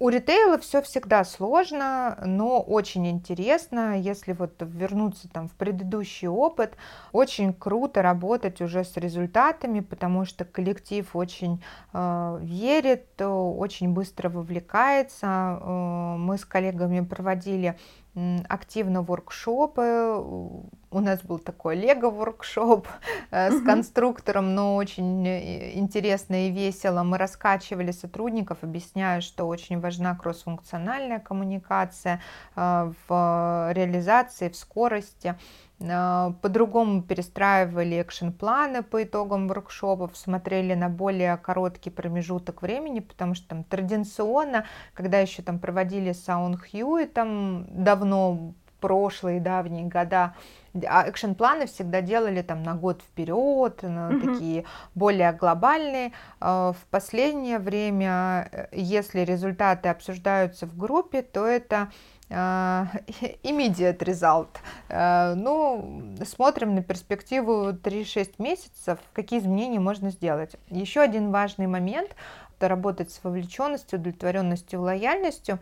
У 0.01 0.11
ритейла 0.11 0.59
все 0.59 0.81
всегда 0.81 1.25
сложно, 1.25 2.23
но 2.25 2.61
очень 2.61 3.09
интересно, 3.09 3.99
если 3.99 4.33
вот 4.33 4.55
вернуться 4.61 5.29
там 5.29 5.49
в 5.49 5.53
предыдущий 5.53 6.29
опыт, 6.29 6.77
очень 7.11 7.53
круто 7.53 8.01
работать 8.01 8.61
уже 8.61 8.85
с 8.85 8.97
результатами, 8.97 9.81
потому 9.81 10.25
что 10.25 10.45
коллектив 10.45 11.05
очень 11.17 11.65
э, 11.93 12.39
верит, 12.41 13.21
очень 13.21 13.93
быстро 13.93 14.29
вовлекается. 14.29 15.27
Э, 15.61 16.15
мы 16.17 16.39
с 16.39 16.45
коллегами 16.45 17.01
проводили 17.01 17.77
активно 18.49 19.03
воркшопы. 19.03 20.15
У 20.91 21.01
нас 21.01 21.23
был 21.23 21.39
такой 21.39 21.77
лего-воркшоп 21.77 22.89
э, 23.31 23.51
с 23.51 23.63
конструктором, 23.63 24.55
но 24.55 24.75
очень 24.77 25.27
э, 25.27 25.75
интересно 25.75 26.47
и 26.47 26.51
весело. 26.51 27.03
Мы 27.03 27.19
раскачивали 27.19 27.91
сотрудников, 27.91 28.59
объясняя, 28.63 29.21
что 29.21 29.45
очень 29.45 29.81
важна 29.81 30.17
кроссфункциональная 30.17 31.19
коммуникация 31.19 32.23
э, 32.57 32.93
в 33.07 33.73
реализации, 33.75 34.49
в 34.49 34.57
скорости. 34.57 35.35
По-другому 35.79 37.03
перестраивали 37.03 38.03
экшен-планы 38.03 38.83
по 38.83 39.05
итогам 39.05 39.47
воркшопов, 39.47 40.17
смотрели 40.17 40.75
на 40.75 40.89
более 40.89 41.37
короткий 41.37 41.91
промежуток 41.91 42.63
времени, 42.63 42.99
потому 42.99 43.37
что 43.37 43.47
там 43.51 43.63
традиционно, 43.63 44.65
когда 44.93 45.21
еще 45.21 45.43
там 45.43 45.61
проводили 45.61 46.11
Sound 46.11 46.57
Hue, 46.73 47.07
там 47.07 47.67
давно, 47.71 48.55
прошлые 48.81 49.41
давние 49.41 49.87
года, 49.87 50.35
а 50.87 51.09
экшен-планы 51.09 51.67
всегда 51.67 52.01
делали 52.01 52.43
там 52.43 52.63
на 52.63 52.75
год 52.75 53.03
вперед, 53.03 53.83
на 53.83 54.11
mm-hmm. 54.11 54.33
такие 54.35 54.65
более 54.95 55.33
глобальные. 55.33 56.13
А, 56.41 56.73
в 56.73 56.87
последнее 56.91 57.59
время, 57.59 58.49
э, 58.53 58.69
если 58.73 59.21
результаты 59.21 59.89
обсуждаются 59.89 60.67
в 60.67 60.77
группе, 60.77 61.23
то 61.23 61.47
это 61.47 61.91
а, 62.31 62.87
immediate 63.43 63.99
result. 63.99 64.49
А, 64.89 65.35
ну, 65.35 66.15
смотрим 66.25 66.75
на 66.75 66.83
перспективу 66.83 67.71
3-6 67.71 68.35
месяцев, 68.39 68.99
какие 69.13 69.41
изменения 69.41 69.81
можно 69.81 70.11
сделать. 70.11 70.57
Еще 70.69 71.01
один 71.01 71.31
важный 71.31 71.67
момент– 71.67 72.15
работать 72.67 73.13
с 73.13 73.23
вовлеченностью, 73.23 74.01
удовлетворенностью, 74.01 74.83
лояльностью. 74.83 75.61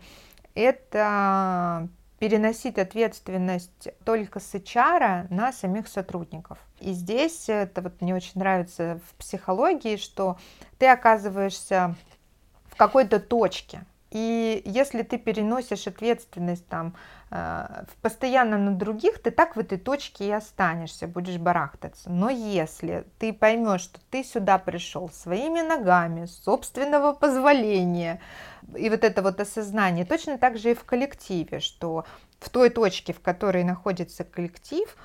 Это 0.55 1.87
переносить 2.19 2.77
ответственность 2.77 3.89
только 4.03 4.39
с 4.39 4.53
HR 4.53 5.27
на 5.33 5.51
самих 5.51 5.87
сотрудников. 5.87 6.57
И 6.79 6.93
здесь 6.93 7.47
это 7.47 7.81
вот 7.81 8.01
мне 8.01 8.15
очень 8.15 8.33
нравится 8.35 8.99
в 9.07 9.15
психологии, 9.15 9.97
что 9.97 10.37
ты 10.79 10.87
оказываешься 10.87 11.95
в 12.65 12.75
какой-то 12.75 13.19
точке, 13.19 13.85
и 14.11 14.61
если 14.65 15.01
ты 15.01 15.17
переносишь 15.17 15.87
ответственность 15.87 16.65
там 16.67 16.95
постоянно 18.01 18.57
на 18.57 18.71
других, 18.75 19.21
ты 19.21 19.31
так 19.31 19.55
в 19.55 19.59
этой 19.59 19.77
точке 19.77 20.27
и 20.27 20.31
останешься, 20.31 21.07
будешь 21.07 21.37
барахтаться. 21.37 22.09
Но 22.09 22.29
если 22.29 23.05
ты 23.19 23.33
поймешь, 23.33 23.81
что 23.81 23.99
ты 24.09 24.23
сюда 24.23 24.57
пришел 24.57 25.09
своими 25.09 25.61
ногами, 25.61 26.25
собственного 26.25 27.13
позволения, 27.13 28.21
и 28.75 28.89
вот 28.89 29.03
это 29.03 29.21
вот 29.21 29.41
осознание, 29.41 30.05
точно 30.05 30.37
так 30.37 30.57
же 30.57 30.71
и 30.71 30.75
в 30.75 30.85
коллективе, 30.85 31.59
что 31.59 32.05
в 32.39 32.49
той 32.49 32.69
точке, 32.69 33.13
в 33.13 33.19
которой 33.19 33.63
находится 33.63 34.23
коллектив, 34.23 34.95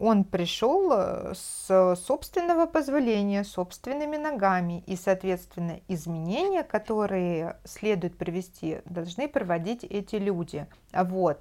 он 0.00 0.24
пришел 0.24 0.90
э, 0.92 1.32
с 1.34 1.96
собственного 1.96 2.66
позволения, 2.66 3.44
собственными 3.44 4.16
ногами, 4.16 4.82
и, 4.86 4.96
соответственно, 4.96 5.80
изменения, 5.86 6.64
которые 6.64 7.56
следует 7.64 8.18
провести, 8.18 8.80
должны 8.84 9.28
проводить 9.28 9.84
эти 9.84 10.16
люди. 10.16 10.66
Вот. 10.92 11.40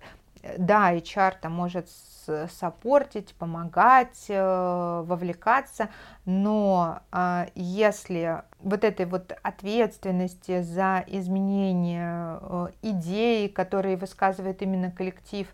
Да, 0.57 0.93
HR 0.93 1.35
там 1.41 1.53
может 1.53 1.87
саппортить, 2.27 3.33
помогать, 3.35 4.25
э, 4.27 5.03
вовлекаться, 5.05 5.89
но 6.25 6.99
а, 7.11 7.47
если 7.55 8.43
вот 8.59 8.83
этой 8.83 9.05
вот 9.05 9.33
ответственности 9.41 10.61
за 10.61 11.03
изменение 11.07 12.39
э, 12.41 12.67
идей, 12.81 13.49
которые 13.49 13.97
высказывает 13.97 14.61
именно 14.61 14.91
коллектив, 14.91 15.47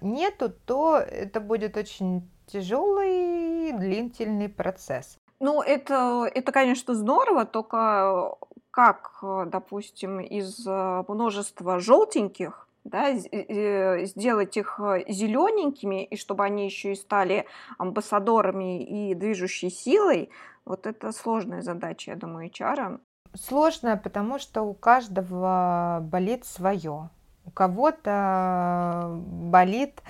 нету, 0.00 0.50
то 0.50 0.96
это 0.96 1.40
будет 1.40 1.76
очень 1.76 2.30
тяжелый 2.46 3.72
длительный 3.72 4.48
процесс. 4.48 5.18
Ну, 5.40 5.62
это, 5.62 6.28
это, 6.34 6.52
конечно, 6.52 6.94
здорово, 6.94 7.44
только 7.44 8.36
как, 8.70 9.18
допустим, 9.46 10.20
из 10.20 10.66
э, 10.66 11.04
множества 11.08 11.78
желтеньких 11.78 12.68
да, 12.84 13.14
сделать 13.14 14.56
их 14.56 14.80
зелененькими, 15.08 16.04
и 16.04 16.16
чтобы 16.16 16.44
они 16.44 16.64
еще 16.64 16.92
и 16.92 16.96
стали 16.96 17.46
амбассадорами 17.76 18.82
и 18.82 19.14
движущей 19.14 19.70
силой, 19.70 20.30
вот 20.64 20.86
это 20.86 21.12
сложная 21.12 21.62
задача, 21.62 22.12
я 22.12 22.16
думаю, 22.16 22.48
HR. 22.50 23.00
Сложная, 23.34 23.96
потому 23.96 24.38
что 24.38 24.62
у 24.62 24.74
каждого 24.74 26.00
болит 26.02 26.44
свое 26.44 27.10
у 27.48 27.50
кого-то 27.50 29.08
болит 29.10 30.02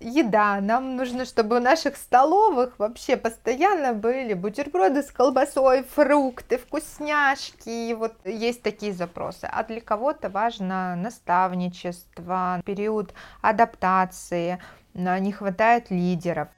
еда. 0.00 0.60
Нам 0.62 0.96
нужно, 0.96 1.26
чтобы 1.26 1.56
у 1.56 1.60
наших 1.60 1.96
столовых 1.96 2.78
вообще 2.78 3.18
постоянно 3.18 3.92
были 3.92 4.32
бутерброды 4.32 5.02
с 5.02 5.10
колбасой, 5.10 5.84
фрукты, 5.84 6.56
вкусняшки. 6.56 7.92
Вот 7.92 8.14
есть 8.24 8.62
такие 8.62 8.94
запросы. 8.94 9.44
А 9.44 9.62
для 9.64 9.82
кого-то 9.82 10.30
важно 10.30 10.96
наставничество, 10.96 12.62
период 12.64 13.12
адаптации, 13.42 14.58
не 14.94 15.32
хватает 15.32 15.90
лидеров. 15.90 16.48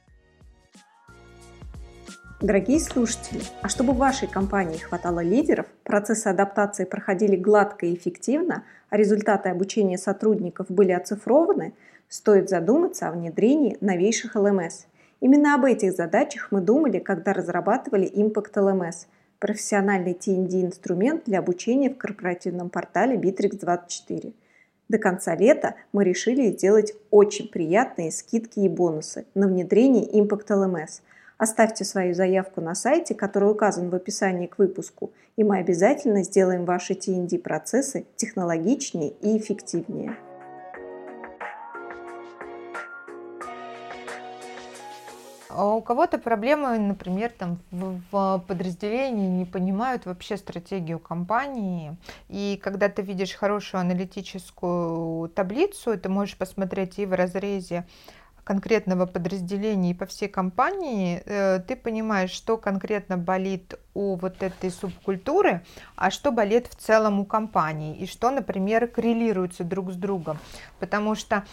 Дорогие 2.41 2.79
слушатели, 2.79 3.41
а 3.63 3.69
чтобы 3.69 3.95
вашей 3.95 4.29
компании 4.29 4.79
хватало 4.79 5.19
лидеров, 5.19 5.67
процессы 5.83 6.29
адаптации 6.29 6.85
проходили 6.85 7.35
гладко 7.35 7.85
и 7.85 7.97
эффективно, 7.97 8.63
а 8.91 8.97
результаты 8.97 9.49
обучения 9.49 9.99
сотрудников 9.99 10.71
были 10.71 10.93
оцифрованы, 10.93 11.75
стоит 12.09 12.49
задуматься 12.49 13.09
о 13.09 13.11
внедрении 13.11 13.77
новейших 13.81 14.37
ЛМС. 14.37 14.87
Именно 15.21 15.57
об 15.57 15.65
этих 15.65 15.95
задачах 15.95 16.53
мы 16.53 16.61
думали, 16.61 17.01
когда 17.01 17.33
разрабатывали 17.33 18.09
Impact 18.09 18.53
LMS– 18.55 19.07
профессиональный 19.41 20.13
TND-инструмент 20.13 21.25
для 21.25 21.41
обучения 21.41 21.91
в 21.91 21.99
корпоративном 21.99 22.71
портале 22.71 23.17
Bittrex24. 23.17 24.33
До 24.89 24.99
конца 24.99 25.35
лета 25.35 25.75
мы 25.93 26.05
решили 26.05 26.53
сделать 26.53 26.93
очень 27.11 27.49
приятные 27.49 28.13
скидки 28.13 28.61
и 28.61 28.69
бонусы 28.69 29.27
на 29.35 29.49
внедрение 29.49 30.09
Impact 30.09 30.47
LMS– 30.51 31.03
Оставьте 31.39 31.85
свою 31.85 32.15
заявку 32.15 32.61
на 32.61 32.75
сайте, 32.75 33.15
который 33.15 33.53
указан 33.53 33.91
в 33.91 33.95
описании 33.95 34.49
к 34.49 34.59
выпуску, 34.59 35.13
и 35.37 35.45
мы 35.45 35.59
обязательно 35.59 36.25
сделаем 36.25 36.65
ваши 36.65 36.95
TND 36.95 37.39
процессы 37.39 38.07
технологичнее 38.17 39.11
и 39.11 39.39
эффективнее. 39.39 40.17
А 45.49 45.75
у 45.75 45.81
кого-то 45.81 46.19
проблемы, 46.19 46.79
например, 46.79 47.33
там 47.37 47.59
в, 47.71 48.01
в 48.13 48.45
подразделении 48.47 49.29
не 49.29 49.45
понимают 49.45 50.07
вообще 50.07 50.37
стратегию 50.37 51.01
компании. 51.01 51.97
И 52.29 52.61
когда 52.63 52.89
ты 52.89 53.03
видишь 53.03 53.35
хорошую 53.35 53.81
аналитическую 53.81 55.29
таблицу, 55.31 55.99
ты 55.99 56.09
можешь 56.09 56.37
посмотреть 56.37 56.99
и 57.01 57.07
в 57.07 57.13
разрезе 57.13 57.87
конкретного 58.49 59.05
подразделения 59.05 59.91
и 59.91 59.95
по 59.95 60.07
всей 60.07 60.29
компании, 60.29 61.23
э, 61.27 61.61
ты 61.69 61.77
понимаешь, 61.77 62.31
что 62.31 62.57
конкретно 62.57 63.19
болит 63.19 63.75
у 63.93 64.17
вот 64.17 64.43
этой 64.43 64.71
субкультуры, 64.71 65.61
а 65.97 66.11
что 66.11 66.33
болит 66.33 66.67
в 66.69 66.75
целом 66.77 67.21
у 67.21 67.27
компании, 67.27 67.95
и 67.99 68.07
что, 68.07 68.31
например, 68.31 68.89
коррелируется 68.89 69.65
друг 69.65 69.93
с 69.93 69.97
другом. 69.97 70.39
Потому 70.79 71.15
что 71.15 71.45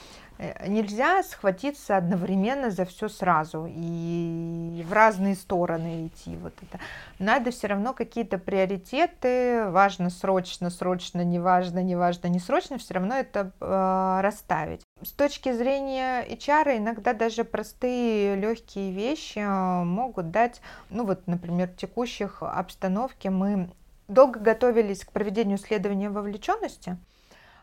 нельзя 0.67 1.23
схватиться 1.23 1.97
одновременно 1.97 2.69
за 2.69 2.85
все 2.85 3.07
сразу 3.07 3.67
и 3.69 4.83
в 4.87 4.91
разные 4.91 5.35
стороны 5.35 6.07
идти. 6.07 6.35
Вот 6.37 6.53
это. 6.61 6.81
Надо 7.19 7.51
все 7.51 7.67
равно 7.67 7.93
какие-то 7.93 8.37
приоритеты, 8.37 9.69
важно 9.69 10.09
срочно, 10.09 10.69
срочно, 10.69 11.23
неважно, 11.23 11.81
неважно, 11.81 12.27
не 12.27 12.39
срочно, 12.39 12.77
все 12.77 12.95
равно 12.95 13.15
это 13.15 13.51
э, 13.59 14.19
расставить. 14.21 14.81
С 15.01 15.11
точки 15.11 15.53
зрения 15.53 16.25
HR 16.27 16.77
иногда 16.77 17.13
даже 17.13 17.43
простые 17.43 18.35
легкие 18.35 18.91
вещи 18.91 19.39
э, 19.39 19.83
могут 19.83 20.31
дать, 20.31 20.61
ну 20.89 21.05
вот, 21.05 21.27
например, 21.27 21.69
в 21.69 21.77
текущих 21.77 22.41
обстановке 22.41 23.29
мы 23.29 23.69
долго 24.07 24.39
готовились 24.39 25.03
к 25.03 25.11
проведению 25.11 25.57
исследования 25.57 26.09
вовлеченности. 26.09 26.97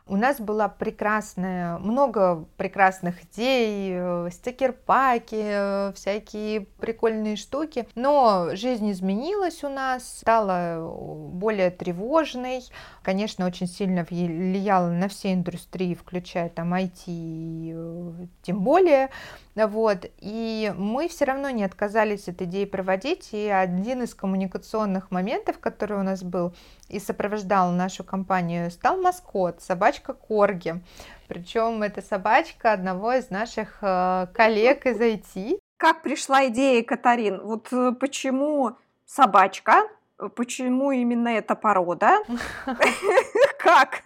У 0.07 0.17
нас 0.17 0.41
была 0.41 0.69
прекрасная, 0.69 1.79
много 1.79 2.45
прекрасных 2.57 3.23
идей, 3.25 3.93
э, 3.95 4.29
стикер-паки, 4.33 5.41
э, 5.41 5.93
всякие 5.95 6.63
прикольные 6.63 7.37
штуки. 7.37 7.87
Но 7.95 8.51
жизнь 8.55 8.91
изменилась 8.91 9.63
у 9.63 9.69
нас, 9.69 10.19
стала 10.19 10.93
более 11.33 11.71
тревожной. 11.71 12.63
Конечно, 13.03 13.47
очень 13.47 13.69
сильно 13.69 14.05
влияла 14.05 14.91
на 14.91 15.09
все 15.09 15.33
индустрии, 15.33 15.95
включая 15.95 16.49
там 16.49 16.75
IT, 16.75 17.05
э, 17.07 18.27
тем 18.43 18.61
более. 18.65 19.09
Вот. 19.55 20.07
И 20.19 20.73
мы 20.77 21.09
все 21.09 21.25
равно 21.25 21.51
не 21.51 21.65
отказались 21.65 22.29
от 22.29 22.41
идеи 22.43 22.65
проводить. 22.65 23.31
И 23.33 23.49
один 23.49 24.03
из 24.03 24.15
коммуникационных 24.15 25.11
моментов, 25.11 25.59
который 25.59 25.99
у 25.99 26.03
нас 26.03 26.23
был 26.23 26.55
и 26.89 26.99
сопровождал 26.99 27.71
нашу 27.71 28.05
компанию, 28.05 28.71
стал 28.71 28.97
маскот, 29.01 29.61
собачка 29.61 30.15
Корги. 30.15 30.83
Причем 31.29 31.83
это 31.83 32.03
собачка 32.03 32.73
одного 32.73 33.13
из 33.13 33.31
наших 33.31 33.79
э, 33.83 34.27
коллег 34.35 34.87
из 34.87 35.01
IT. 35.01 35.59
Как 35.77 36.03
пришла 36.03 36.47
идея, 36.49 36.83
Катарин? 36.83 37.41
Вот 37.43 37.73
э, 37.73 37.93
почему 37.99 38.77
собачка? 39.07 39.89
Почему 40.37 40.93
именно 40.93 41.29
эта 41.29 41.55
порода? 41.55 42.23
Как? 43.63 44.03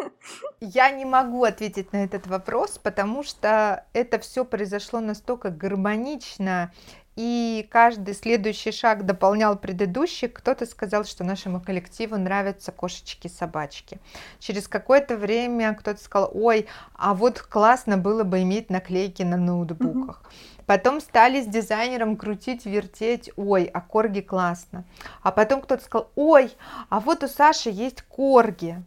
Я 0.61 0.91
не 0.91 1.07
могу 1.07 1.45
ответить 1.45 1.93
на 1.95 2.05
этот 2.05 2.27
вопрос, 2.27 2.79
потому 2.79 3.23
что 3.23 3.87
это 3.95 4.19
все 4.19 4.45
произошло 4.45 5.01
настолько 5.01 5.49
гармонично 5.49 6.73
и 7.17 7.67
каждый 7.71 8.15
следующий 8.15 8.71
шаг 8.71 9.07
дополнял 9.07 9.57
предыдущий. 9.57 10.29
Кто-то 10.29 10.67
сказал, 10.67 11.05
что 11.05 11.25
нашему 11.25 11.63
коллективу 11.63 12.19
нравятся 12.19 12.71
кошечки 12.71 13.29
собачки. 13.29 13.99
Через 14.41 14.69
какое-то 14.69 15.17
время 15.17 15.73
кто-то 15.75 16.03
сказал, 16.03 16.31
ой, 16.35 16.67
а 16.95 17.15
вот 17.15 17.41
классно 17.41 17.97
было 17.97 18.25
бы 18.25 18.43
иметь 18.43 18.69
наклейки 18.69 19.23
на 19.23 19.39
ноутбуках. 19.39 20.23
Mm-hmm. 20.23 20.65
Потом 20.67 21.01
стали 21.01 21.41
с 21.41 21.47
дизайнером 21.47 22.19
крутить, 22.19 22.67
вертеть, 22.67 23.31
ой, 23.37 23.65
а 23.73 23.81
корги 23.81 24.21
классно. 24.21 24.85
А 25.23 25.33
потом 25.33 25.63
кто-то 25.63 25.83
сказал, 25.83 26.11
ой, 26.15 26.53
а 26.91 27.01
вот 27.01 27.23
у 27.23 27.29
Саши 27.29 27.71
есть 27.71 28.03
корги. 28.03 28.85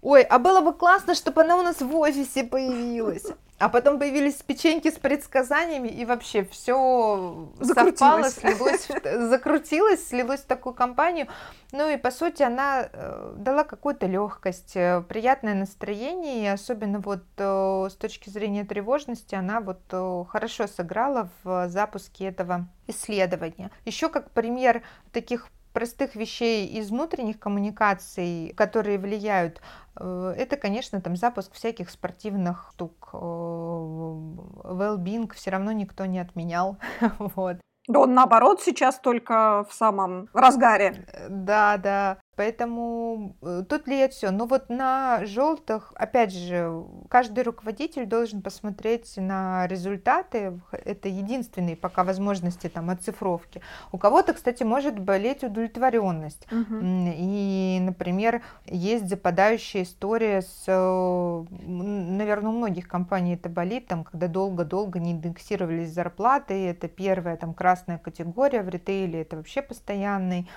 Ой, 0.00 0.22
а 0.22 0.38
было 0.38 0.60
бы 0.60 0.72
классно, 0.72 1.14
чтобы 1.14 1.42
она 1.42 1.56
у 1.56 1.62
нас 1.62 1.80
в 1.80 1.96
офисе 1.96 2.44
появилась. 2.44 3.26
А 3.58 3.68
потом 3.68 3.98
появились 3.98 4.34
печеньки 4.34 4.88
с 4.88 4.94
предсказаниями, 4.94 5.88
и 5.88 6.04
вообще 6.04 6.44
все 6.44 7.50
совпало, 7.60 8.30
слилось, 8.30 8.88
закрутилось, 9.28 10.06
слилось 10.06 10.42
в 10.42 10.46
такую 10.46 10.74
компанию. 10.74 11.26
Ну 11.72 11.88
и 11.90 11.96
по 11.96 12.12
сути 12.12 12.44
она 12.44 12.88
э, 12.92 13.34
дала 13.36 13.64
какую-то 13.64 14.06
легкость, 14.06 14.76
э, 14.76 15.02
приятное 15.08 15.54
настроение, 15.54 16.44
и 16.44 16.46
особенно 16.46 17.00
вот 17.00 17.24
э, 17.36 17.88
с 17.90 17.94
точки 17.94 18.30
зрения 18.30 18.64
тревожности 18.64 19.34
она 19.34 19.60
вот 19.60 19.80
хорошо 20.28 20.68
сыграла 20.68 21.28
в 21.42 21.68
запуске 21.68 22.26
этого 22.26 22.68
исследования. 22.86 23.72
Еще 23.84 24.08
как 24.08 24.30
пример 24.30 24.82
таких 25.10 25.48
простых 25.78 26.16
вещей 26.16 26.66
из 26.66 26.90
внутренних 26.90 27.38
коммуникаций, 27.38 28.52
которые 28.56 28.98
влияют, 28.98 29.62
э, 30.00 30.34
это, 30.36 30.56
конечно, 30.56 31.00
там 31.00 31.14
запуск 31.14 31.52
всяких 31.52 31.88
спортивных 31.88 32.72
штук. 32.74 33.10
Э, 33.12 33.16
well-being 33.16 35.32
все 35.34 35.52
равно 35.52 35.70
никто 35.70 36.04
не 36.06 36.18
отменял. 36.18 36.78
вот. 37.20 37.58
Да 37.86 38.00
он 38.00 38.14
наоборот 38.14 38.60
сейчас 38.60 38.98
только 38.98 39.64
в 39.70 39.72
самом 39.72 40.28
разгаре. 40.34 41.06
Да, 41.28 41.76
да. 41.76 42.18
Поэтому 42.38 43.34
э, 43.42 43.64
тут 43.68 43.86
влияет 43.86 44.12
все. 44.12 44.30
Но 44.30 44.46
вот 44.46 44.68
на 44.68 45.26
желтых, 45.26 45.92
опять 45.96 46.32
же, 46.32 46.84
каждый 47.08 47.42
руководитель 47.42 48.06
должен 48.06 48.42
посмотреть 48.42 49.16
на 49.16 49.66
результаты. 49.66 50.60
Это 50.70 51.08
единственные 51.08 51.74
пока 51.74 52.04
возможности 52.04 52.68
там 52.68 52.90
оцифровки. 52.90 53.60
У 53.90 53.98
кого-то, 53.98 54.34
кстати, 54.34 54.62
может 54.62 55.00
болеть 55.00 55.42
удовлетворенность. 55.42 56.46
Угу. 56.52 56.76
И, 56.80 57.78
например, 57.80 58.42
есть 58.66 59.08
западающая 59.08 59.82
история 59.82 60.42
с, 60.42 60.62
э, 60.68 61.44
наверное, 61.50 62.50
у 62.50 62.54
многих 62.54 62.86
компаний 62.86 63.34
это 63.34 63.48
болит, 63.48 63.88
там, 63.88 64.04
когда 64.04 64.28
долго-долго 64.28 65.00
не 65.00 65.10
индексировались 65.10 65.90
зарплаты. 65.90 66.68
Это 66.68 66.86
первая 66.86 67.36
там 67.36 67.52
красная 67.52 67.98
категория 67.98 68.62
в 68.62 68.68
ритейле, 68.68 69.22
это 69.22 69.38
вообще 69.38 69.60
постоянный 69.60 70.48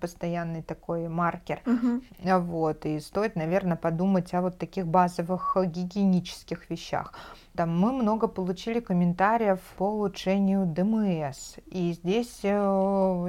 постоянный 0.00 0.62
такой 0.62 1.08
маркер. 1.08 1.60
Угу. 1.66 2.38
Вот, 2.40 2.86
и 2.86 3.00
стоит, 3.00 3.36
наверное, 3.36 3.76
подумать 3.76 4.32
о 4.34 4.42
вот 4.42 4.58
таких 4.58 4.86
базовых 4.86 5.56
гигиенических 5.56 6.70
вещах. 6.70 7.14
Там 7.56 7.78
мы 7.78 7.92
много 7.92 8.28
получили 8.28 8.80
комментариев 8.80 9.60
по 9.76 9.90
улучшению 9.90 10.66
ДМС. 10.66 11.56
И 11.66 11.92
здесь 11.92 12.40
э, 12.42 12.48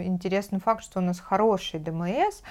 интересный 0.03 0.59
факт, 0.59 0.83
что 0.83 0.99
у 0.99 1.01
нас 1.01 1.19
хороший 1.19 1.79
ДМС. 1.79 2.41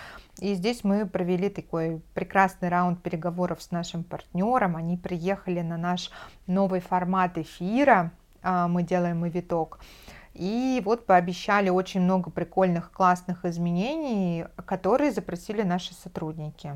И 0.41 0.55
здесь 0.55 0.83
мы 0.83 1.07
провели 1.07 1.49
такой 1.49 2.03
прекрасный 2.15 2.71
раунд 2.71 3.01
переговоров 3.03 3.63
с 3.63 3.71
нашим 3.71 4.03
партнером. 4.03 4.77
Они 4.77 4.97
приехали 4.97 5.61
на 5.61 5.77
наш 5.77 6.11
новый 6.47 6.81
формат 6.81 7.39
эфира. 7.39 8.11
Э, 8.43 8.67
мы 8.67 8.83
делаем 8.83 9.25
и 9.25 9.31
виток. 9.31 9.79
И 10.35 10.81
вот 10.85 11.07
пообещали 11.07 11.71
очень 11.71 12.01
много 12.01 12.31
прикольных, 12.31 12.93
классных 12.93 13.45
изменений, 13.45 14.47
которые 14.65 15.13
запросили 15.13 15.63
наши 15.63 15.95
сотрудники. 15.95 16.75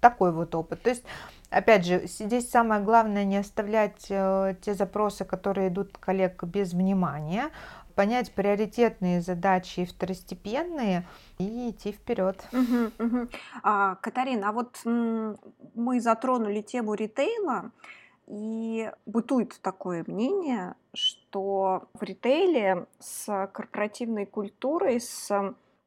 Такой 0.00 0.32
вот 0.32 0.54
опыт. 0.54 0.82
То 0.82 0.90
есть, 0.90 1.04
опять 1.50 1.84
же, 1.84 2.06
здесь 2.06 2.50
самое 2.50 2.82
главное 2.82 3.24
не 3.24 3.38
оставлять 3.38 4.06
э, 4.08 4.54
те 4.60 4.74
запросы, 4.74 5.24
которые 5.24 5.68
идут 5.68 5.96
коллег 5.98 6.42
без 6.44 6.72
внимания, 6.72 7.50
понять 7.94 8.30
приоритетные 8.32 9.20
задачи 9.20 9.80
и 9.80 9.86
второстепенные 9.86 11.04
и 11.38 11.70
идти 11.70 11.92
вперед. 11.92 12.40
Угу, 12.52 13.04
угу. 13.04 13.28
А, 13.62 13.96
Катарина, 13.96 14.50
а 14.50 14.52
вот 14.52 14.78
мы 14.84 16.00
затронули 16.00 16.60
тему 16.60 16.94
ритейла. 16.94 17.72
И 18.26 18.90
бытует 19.06 19.58
такое 19.62 20.04
мнение, 20.06 20.74
что 20.94 21.84
в 21.94 22.02
ритейле 22.02 22.86
с 22.98 23.48
корпоративной 23.52 24.26
культурой, 24.26 25.00
с 25.00 25.30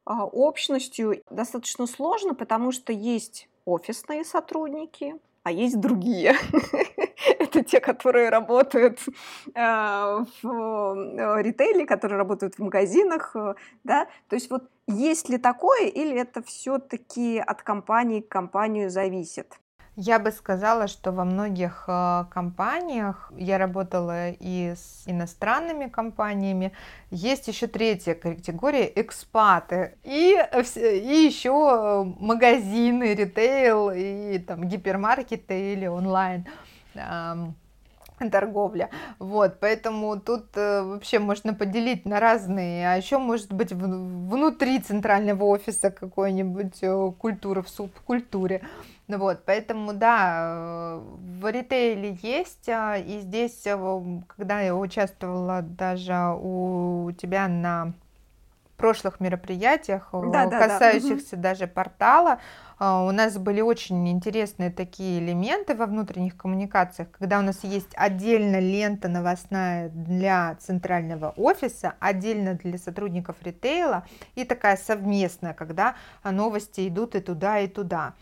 а, 0.05 0.25
общностью 0.25 1.21
достаточно 1.29 1.85
сложно, 1.85 2.33
потому 2.33 2.71
что 2.71 2.93
есть 2.93 3.49
офисные 3.65 4.23
сотрудники, 4.23 5.15
а 5.43 5.51
есть 5.51 5.79
другие. 5.79 6.35
Это 7.39 7.63
те, 7.63 7.79
которые 7.79 8.29
работают 8.29 8.99
а, 9.53 10.25
в 10.41 10.47
э, 10.47 11.41
ритейле, 11.41 11.85
которые 11.85 12.17
работают 12.17 12.55
в 12.55 12.59
магазинах, 12.59 13.35
э, 13.35 13.55
да. 13.83 14.07
То 14.29 14.35
есть 14.35 14.49
вот 14.49 14.69
есть 14.87 15.29
ли 15.29 15.37
такое, 15.37 15.87
или 15.87 16.15
это 16.15 16.41
все-таки 16.41 17.37
от 17.37 17.61
компании 17.61 18.21
к 18.21 18.29
компанию 18.29 18.89
зависит? 18.89 19.59
Я 20.01 20.17
бы 20.17 20.31
сказала, 20.31 20.87
что 20.87 21.11
во 21.11 21.25
многих 21.25 21.83
э, 21.87 22.23
компаниях, 22.31 23.33
я 23.35 23.57
работала 23.57 24.29
и 24.29 24.73
с 24.77 25.03
иностранными 25.05 25.89
компаниями, 25.89 26.71
есть 27.11 27.49
еще 27.49 27.67
третья 27.67 28.13
категория 28.13 28.89
экспаты 28.95 29.97
и, 30.05 30.37
и 30.77 31.25
еще 31.27 32.05
магазины, 32.17 33.13
ритейл 33.13 33.91
и 33.93 34.39
там 34.39 34.69
гипермаркеты 34.69 35.73
или 35.73 35.87
онлайн. 35.87 36.47
Торговля. 38.31 38.89
Вот, 39.17 39.59
поэтому 39.59 40.17
тут 40.19 40.45
э, 40.55 40.81
вообще 40.81 41.19
можно 41.19 41.53
поделить 41.53 42.05
на 42.05 42.21
разные, 42.21 42.89
а 42.89 42.95
еще 42.95 43.17
может 43.17 43.51
быть 43.51 43.73
внутри 43.73 44.79
центрального 44.79 45.43
офиса 45.43 45.91
какой-нибудь 45.91 46.79
э, 46.83 47.11
культура 47.17 47.61
в 47.61 47.69
субкультуре. 47.69 48.61
Ну 49.09 49.17
вот, 49.17 49.43
поэтому, 49.43 49.93
да, 49.93 50.99
в 51.01 51.51
ритейле 51.51 52.15
есть, 52.21 52.69
а, 52.69 52.95
и 52.95 53.21
здесь, 53.21 53.65
э, 53.65 53.75
когда 54.27 54.61
я 54.61 54.75
участвовала 54.75 55.63
даже 55.63 56.35
у 56.39 57.11
тебя 57.17 57.47
на 57.47 57.93
прошлых 58.77 59.19
мероприятиях, 59.19 60.09
да, 60.13 60.47
касающихся 60.47 61.37
да. 61.37 61.49
даже 61.49 61.65
портала. 61.65 62.37
А, 62.77 63.03
у 63.03 63.11
нас 63.11 63.37
были 63.39 63.61
очень 63.61 64.07
интересные 64.09 64.69
такие 64.69 65.19
элементы 65.19 65.73
во 65.73 65.87
внутренних 65.87 66.37
коммуникациях, 66.37 67.09
когда 67.09 67.39
у 67.39 67.41
нас 67.41 67.63
есть 67.63 67.89
отдельно 67.95 68.59
лента 68.59 69.07
новостная 69.07 69.89
для 69.89 70.55
центрального 70.59 71.33
офиса, 71.35 71.95
отдельно 71.99 72.53
для 72.53 72.77
сотрудников 72.77 73.37
ритейла 73.41 74.05
и 74.35 74.45
такая 74.45 74.77
совместная, 74.77 75.55
когда 75.55 75.95
новости 76.23 76.87
идут 76.87 77.15
и 77.15 77.21
туда, 77.21 77.59
и 77.59 77.67
туда. 77.67 78.13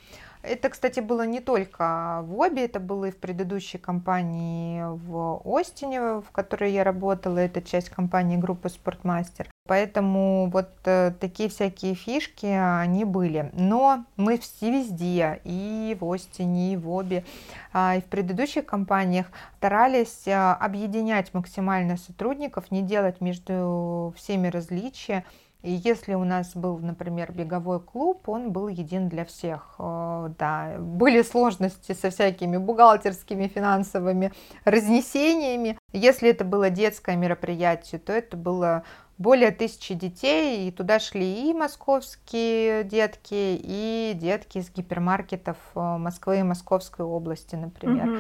Это, 0.48 0.70
кстати, 0.70 1.00
было 1.00 1.26
не 1.26 1.40
только 1.40 2.22
в 2.24 2.40
Обе, 2.40 2.66
это 2.66 2.80
было 2.80 3.06
и 3.06 3.12
в 3.12 3.18
предыдущей 3.18 3.78
компании 3.78 4.84
в 4.86 5.42
Остине, 5.46 6.22
в 6.22 6.32
которой 6.32 6.72
я 6.72 6.84
работала, 6.84 7.38
это 7.40 7.62
часть 7.62 7.90
компании 7.90 8.38
группы 8.38 8.70
Спортмастер. 8.70 9.50
Поэтому 9.68 10.50
вот 10.50 10.70
э, 10.86 11.12
такие 11.20 11.50
всякие 11.50 11.94
фишки, 11.94 12.46
они 12.46 13.04
были. 13.04 13.52
Но 13.54 14.06
мы 14.16 14.38
все 14.38 14.72
везде, 14.72 15.42
и 15.44 15.98
в 16.00 16.10
Остине, 16.10 16.74
и 16.74 16.78
в 16.78 16.90
Обе, 16.90 17.26
а, 17.74 17.98
и 17.98 18.02
в 18.02 18.06
предыдущих 18.06 18.66
компаниях 18.66 19.28
старались 19.58 20.26
э, 20.26 20.34
объединять 20.34 21.34
максимально 21.34 21.98
сотрудников, 21.98 22.72
не 22.72 22.82
делать 22.82 23.20
между 23.20 24.14
всеми 24.16 24.48
различия. 24.48 25.26
И 25.64 25.72
если 25.72 26.14
у 26.14 26.24
нас 26.24 26.56
был, 26.56 26.78
например, 26.78 27.32
беговой 27.32 27.80
клуб, 27.80 28.30
он 28.30 28.52
был 28.52 28.68
един 28.68 29.10
для 29.10 29.26
всех. 29.26 29.76
Э, 29.80 30.30
да, 30.38 30.76
были 30.80 31.24
сложности 31.24 31.94
со 31.94 32.10
всякими 32.10 32.58
бухгалтерскими, 32.58 33.48
финансовыми 33.48 34.32
разнесениями. 34.66 35.78
Если 35.94 36.30
это 36.30 36.46
было 36.46 36.70
детское 36.70 37.16
мероприятие, 37.16 38.00
то 38.00 38.14
это 38.14 38.38
было 38.38 38.84
более 39.18 39.50
тысячи 39.52 39.96
детей, 39.96 40.68
и 40.68 40.72
туда 40.72 41.00
шли 41.00 41.50
и 41.50 41.54
московские 41.54 42.84
детки, 42.84 43.60
и 43.60 44.14
детки 44.16 44.60
из 44.60 44.70
гипермаркетов 44.70 45.58
э, 45.74 45.80
Москвы 45.80 46.40
и 46.40 46.44
Московской 46.44 47.04
области, 47.04 47.56
например. 47.56 48.08
Угу. 48.10 48.20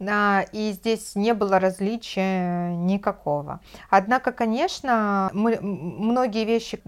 И 0.00 0.72
здесь 0.74 1.16
не 1.16 1.34
было 1.34 1.58
различия 1.58 2.74
никакого. 2.76 3.60
Однако, 3.90 4.30
конечно, 4.30 5.30
мы, 5.32 5.58
многие 5.60 6.44
вещи, 6.44 6.80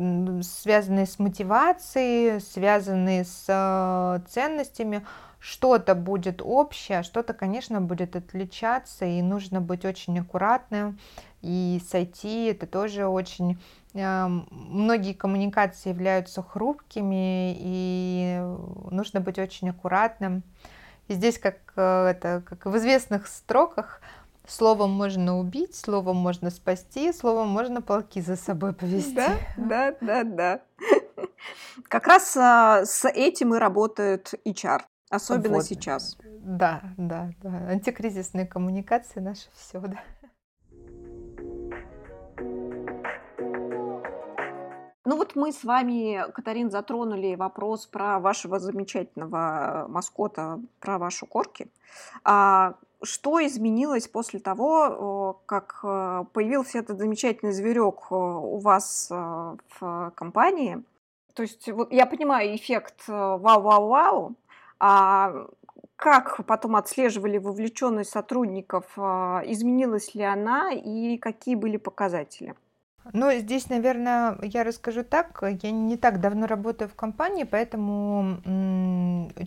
связанные 0.43 1.07
с 1.07 1.19
мотивацией, 1.19 2.41
связанные 2.41 3.25
с 3.25 3.45
э, 3.49 4.21
ценностями, 4.29 5.05
что-то 5.41 5.95
будет 5.95 6.41
общее, 6.45 6.99
а 6.99 7.03
что-то, 7.03 7.33
конечно, 7.33 7.81
будет 7.81 8.15
отличаться, 8.15 9.07
и 9.07 9.23
нужно 9.23 9.61
быть 9.61 9.85
очень 9.85 10.21
аккуратным. 10.21 10.99
И 11.43 11.81
с 11.85 11.95
IT 11.95 12.51
это 12.51 12.67
тоже 12.67 13.07
очень... 13.07 13.59
Э, 13.95 14.29
многие 14.51 15.15
коммуникации 15.15 15.89
являются 15.89 16.43
хрупкими, 16.43 17.57
и 17.59 18.41
нужно 18.91 19.21
быть 19.21 19.41
очень 19.41 19.71
аккуратным. 19.71 20.45
И 21.11 21.15
здесь, 21.15 21.41
как, 21.41 21.57
э, 21.75 22.07
это, 22.07 22.41
как 22.47 22.67
в 22.67 22.77
известных 22.77 23.27
строках, 23.27 24.01
словом 24.47 24.93
можно 24.93 25.41
убить, 25.41 25.75
словом 25.75 26.17
можно 26.19 26.51
спасти, 26.51 27.13
словом 27.13 27.49
можно 27.49 27.83
полки 27.83 28.21
за 28.21 28.37
собой 28.37 28.73
повести. 28.73 29.17
Да, 29.17 29.37
да, 29.57 29.97
да, 30.01 30.25
да. 30.25 30.61
Как 31.89 32.07
раз 32.07 32.37
а, 32.37 32.85
с 32.85 33.09
этим 33.09 33.57
и 33.57 33.59
работает 33.59 34.35
HR, 34.47 34.83
особенно 35.11 35.57
вот. 35.57 35.65
сейчас. 35.65 36.17
Да, 36.43 36.81
да, 36.97 37.33
да. 37.43 37.51
Антикризисные 37.71 38.47
коммуникации 38.47 39.19
наши 39.19 39.49
все, 39.57 39.81
да. 39.81 39.99
Ну 45.07 45.17
вот 45.17 45.35
мы 45.35 45.53
с 45.53 45.65
вами, 45.65 46.31
Катарин, 46.33 46.71
затронули 46.71 47.35
вопрос 47.35 47.87
про 47.87 48.19
вашего 48.19 48.59
замечательного 48.59 49.87
маскота, 49.89 50.61
про 50.79 50.99
вашу 50.99 51.27
корки. 51.27 51.69
А 52.23 52.75
что 53.03 53.45
изменилось 53.45 54.09
после 54.09 54.41
того, 54.41 55.43
как 55.47 55.81
э, 55.83 56.25
появился 56.35 56.79
этот 56.79 56.99
замечательный 56.99 57.53
зверек 57.53 58.09
э, 58.11 58.15
у 58.15 58.59
вас 58.59 59.09
э, 59.11 59.57
в 59.79 60.13
компании? 60.15 60.83
То 61.35 61.43
есть 61.45 61.67
вот 61.71 61.91
я 61.93 62.05
понимаю 62.05 62.55
эффект 62.55 63.09
вау-вау-вау, 63.09 64.35
а 64.81 65.47
как 65.97 66.45
потом 66.45 66.77
отслеживали 66.77 67.39
вовлеченность 67.39 68.11
сотрудников, 68.11 68.85
изменилась 68.99 70.15
ли 70.15 70.25
она 70.25 70.73
и 70.73 71.17
какие 71.19 71.55
были 71.55 71.77
показатели? 71.77 72.55
Ну, 73.13 73.33
здесь, 73.33 73.69
наверное, 73.69 74.37
я 74.43 74.63
расскажу 74.63 75.03
так. 75.03 75.43
Я 75.63 75.71
не 75.71 75.97
так 75.97 76.21
давно 76.21 76.47
работаю 76.47 76.89
в 76.89 76.95
компании, 76.95 77.45
поэтому 77.45 78.41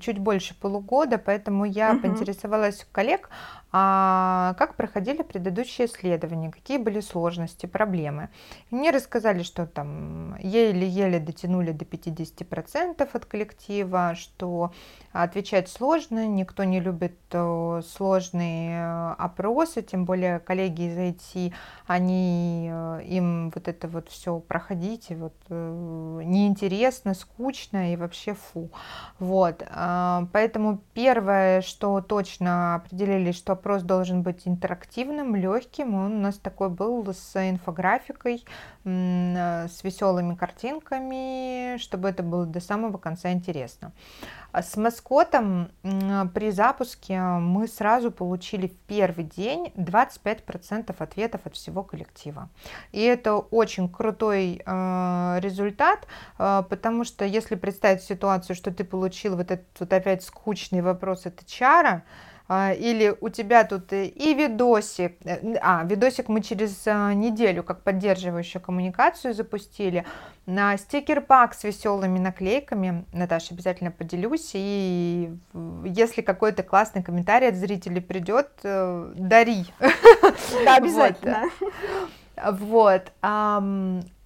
чуть 0.01 0.19
больше 0.19 0.55
полугода, 0.59 1.17
поэтому 1.17 1.65
я 1.65 1.91
угу. 1.91 2.01
поинтересовалась 2.01 2.83
у 2.83 2.93
коллег, 2.93 3.29
а 3.75 4.53
как 4.59 4.75
проходили 4.75 5.23
предыдущие 5.23 5.87
исследования, 5.87 6.51
какие 6.51 6.77
были 6.77 6.99
сложности, 6.99 7.65
проблемы. 7.65 8.29
Мне 8.69 8.91
рассказали, 8.91 9.41
что 9.41 9.65
там 9.65 10.37
еле-еле 10.39 11.19
дотянули 11.19 11.71
до 11.71 11.83
50% 11.83 13.09
от 13.11 13.25
коллектива, 13.25 14.13
что 14.13 14.71
отвечать 15.11 15.69
сложно, 15.69 16.27
никто 16.27 16.63
не 16.63 16.79
любит 16.79 17.17
э, 17.31 17.81
сложные 17.87 18.79
э, 18.79 19.13
опросы, 19.17 19.81
тем 19.81 20.05
более 20.05 20.39
коллеги 20.39 20.83
из 20.83 20.97
IT, 20.97 21.53
они 21.85 22.69
э, 22.71 23.01
им 23.05 23.51
вот 23.53 23.67
это 23.67 23.87
вот 23.87 24.09
все 24.09 24.39
проходить, 24.39 25.11
и 25.11 25.15
вот 25.15 25.33
неинтересно, 25.49 27.13
скучно 27.13 27.93
и 27.93 27.95
вообще 27.95 28.33
фу. 28.33 28.69
Вот, 29.19 29.63
поэтому 30.31 30.81
первое, 30.93 31.61
что 31.61 32.01
точно 32.01 32.75
определили, 32.75 33.31
что 33.31 33.55
опрос 33.63 33.83
должен 33.83 34.23
быть 34.23 34.41
интерактивным, 34.45 35.35
легким. 35.37 35.95
Он 35.95 36.17
у 36.17 36.19
нас 36.19 36.37
такой 36.37 36.69
был 36.69 37.13
с 37.13 37.49
инфографикой, 37.49 38.43
с 38.83 39.83
веселыми 39.83 40.35
картинками, 40.35 41.77
чтобы 41.77 42.09
это 42.09 42.23
было 42.23 42.45
до 42.45 42.59
самого 42.59 42.97
конца 42.97 43.31
интересно. 43.31 43.93
А 44.51 44.61
с 44.61 44.77
маскотом 44.77 45.71
при 45.81 46.51
запуске 46.51 47.19
мы 47.19 47.67
сразу 47.67 48.11
получили 48.11 48.67
в 48.67 48.75
первый 48.87 49.23
день 49.23 49.71
25% 49.75 50.93
ответов 50.99 51.41
от 51.45 51.55
всего 51.55 51.83
коллектива. 51.83 52.49
И 52.91 53.01
это 53.01 53.37
очень 53.37 53.89
крутой 53.89 54.61
э, 54.63 55.39
результат, 55.39 56.05
э, 56.37 56.63
потому 56.69 57.03
что 57.03 57.25
если 57.25 57.55
представить 57.55 58.03
ситуацию, 58.03 58.55
что 58.55 58.71
ты 58.71 58.83
получил 58.83 59.37
вот 59.37 59.49
этот 59.49 59.79
вот 59.79 59.91
опять 59.91 60.23
скучный 60.23 60.81
вопрос 60.81 61.25
от 61.25 61.41
HR, 61.41 62.01
или 62.49 63.15
у 63.21 63.29
тебя 63.29 63.63
тут 63.63 63.93
и 63.93 64.33
видосик, 64.33 65.15
э, 65.23 65.55
а, 65.61 65.83
видосик 65.85 66.27
мы 66.27 66.41
через 66.41 66.83
а, 66.85 67.13
неделю 67.13 67.63
как 67.63 67.81
поддерживающую 67.81 68.61
коммуникацию 68.61 69.33
запустили, 69.33 70.05
на 70.45 70.75
стикер-пак 70.77 71.53
с 71.53 71.63
веселыми 71.63 72.19
наклейками, 72.19 73.05
Наташа, 73.13 73.53
обязательно 73.53 73.91
поделюсь, 73.91 74.51
и 74.53 75.33
если 75.85 76.21
какой-то 76.21 76.63
классный 76.63 77.01
комментарий 77.01 77.47
от 77.47 77.55
зрителей 77.55 78.01
придет, 78.01 78.49
э, 78.63 79.13
дари. 79.15 79.65
Да, 80.65 80.75
обязательно. 80.75 81.43
Вот. 82.35 83.11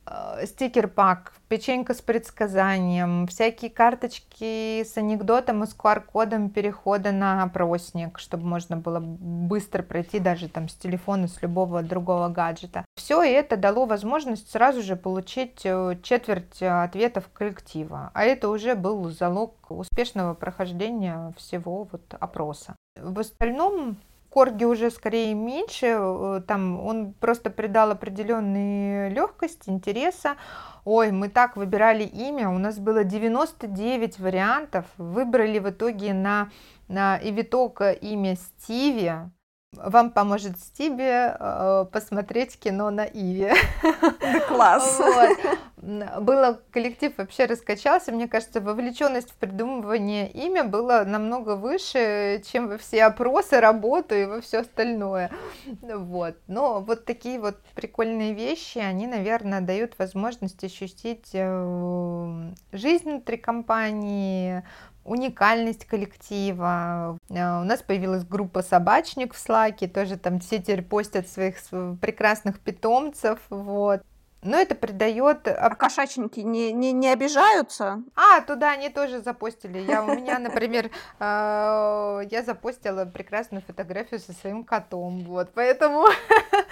Э, 0.09 0.45
стикер-пак, 0.45 1.33
печенька 1.47 1.93
с 1.93 2.01
предсказанием, 2.01 3.27
всякие 3.27 3.69
карточки 3.69 4.83
с 4.83 4.97
анекдотом 4.97 5.63
и 5.63 5.67
с 5.67 5.75
QR-кодом 5.75 6.49
перехода 6.49 7.11
на 7.11 7.43
опросник, 7.43 8.19
чтобы 8.19 8.45
можно 8.45 8.77
было 8.77 8.99
быстро 8.99 9.83
пройти 9.83 10.19
даже 10.19 10.47
там 10.49 10.69
с 10.69 10.75
телефона, 10.75 11.27
с 11.27 11.41
любого 11.41 11.81
другого 11.81 12.29
гаджета. 12.29 12.85
Все 12.95 13.21
это 13.21 13.57
дало 13.57 13.85
возможность 13.85 14.49
сразу 14.51 14.81
же 14.81 14.95
получить 14.95 15.61
э, 15.65 15.97
четверть 16.03 16.61
ответов 16.61 17.29
коллектива, 17.33 18.11
а 18.13 18.23
это 18.23 18.49
уже 18.49 18.75
был 18.75 19.09
залог 19.09 19.55
успешного 19.69 20.33
прохождения 20.33 21.33
всего 21.37 21.87
вот 21.91 22.13
опроса. 22.19 22.75
В 22.95 23.19
остальном 23.19 23.97
Корги 24.37 24.65
уже 24.65 24.91
скорее 24.91 25.33
меньше, 25.33 25.97
э, 25.99 26.41
там 26.47 26.79
он 26.79 27.13
просто 27.13 27.49
придал 27.49 27.89
определенную 27.89 29.11
легкость, 29.11 29.63
интереса. 29.67 30.35
Ой, 30.85 31.09
мы 31.09 31.29
так 31.29 31.57
выбирали 31.57 32.03
имя, 32.03 32.47
у 32.49 32.59
нас 32.59 32.77
было 32.77 33.03
99 33.03 34.19
вариантов, 34.19 34.85
выбрали 34.99 35.57
в 35.57 35.71
итоге 35.71 36.13
на, 36.13 36.51
на 36.87 37.17
Ивиток 37.17 37.81
имя 37.99 38.35
Стиви. 38.35 39.11
Вам 39.73 40.11
поможет 40.11 40.57
Стиби 40.59 41.03
э, 41.03 41.85
посмотреть 41.91 42.57
кино 42.57 42.89
на 42.89 43.03
Иве. 43.03 43.53
Да 43.83 44.39
класс! 44.47 44.97
Вот. 44.97 46.23
было 46.23 46.61
коллектив 46.71 47.13
вообще 47.17 47.45
раскачался, 47.45 48.13
мне 48.13 48.27
кажется, 48.27 48.61
вовлеченность 48.61 49.31
в 49.31 49.35
придумывание 49.35 50.31
имя 50.31 50.63
было 50.63 51.03
намного 51.05 51.55
выше, 51.55 52.41
чем 52.51 52.69
во 52.69 52.77
все 52.77 53.03
опросы, 53.03 53.59
работу 53.59 54.15
и 54.15 54.25
во 54.25 54.39
все 54.39 54.59
остальное. 54.59 55.31
Вот. 55.81 56.37
Но 56.47 56.79
вот 56.79 57.03
такие 57.05 57.37
вот 57.37 57.57
прикольные 57.75 58.33
вещи, 58.33 58.79
они, 58.79 59.05
наверное, 59.05 59.61
дают 59.61 59.99
возможность 59.99 60.63
ощутить 60.63 61.31
э, 61.33 62.51
жизнь 62.71 63.09
внутри 63.09 63.37
компании, 63.37 64.63
уникальность 65.07 65.85
коллектива. 65.85 67.17
Э, 67.29 67.61
у 67.61 67.63
нас 67.63 67.81
появилась 67.81 68.23
группа 68.25 68.61
собачник 68.61 69.33
в 69.33 69.39
Слаке, 69.39 69.87
тоже 69.87 70.17
там 70.17 70.39
все 70.39 70.59
теперь 70.59 70.83
постят 70.83 71.27
своих 71.27 71.55
прекрасных 71.99 72.59
питомцев, 72.59 73.39
вот. 73.49 74.01
Но 74.43 74.57
это 74.57 74.75
придает... 74.75 75.47
А 75.47 75.69
кошачники 75.75 76.41
не, 76.41 76.71
не, 76.71 76.91
не 76.91 77.11
обижаются? 77.11 78.03
А, 78.15 78.41
туда 78.41 78.71
они 78.71 78.89
тоже 78.89 79.19
запостили. 79.21 79.79
Я, 79.79 80.03
у 80.03 80.15
меня, 80.15 80.37
например, 80.37 80.91
э, 81.19 82.21
я 82.29 82.43
запостила 82.45 83.05
прекрасную 83.05 83.63
фотографию 83.63 84.19
со 84.19 84.33
своим 84.33 84.63
котом. 84.63 85.23
Вот, 85.23 85.49
поэтому 85.53 86.05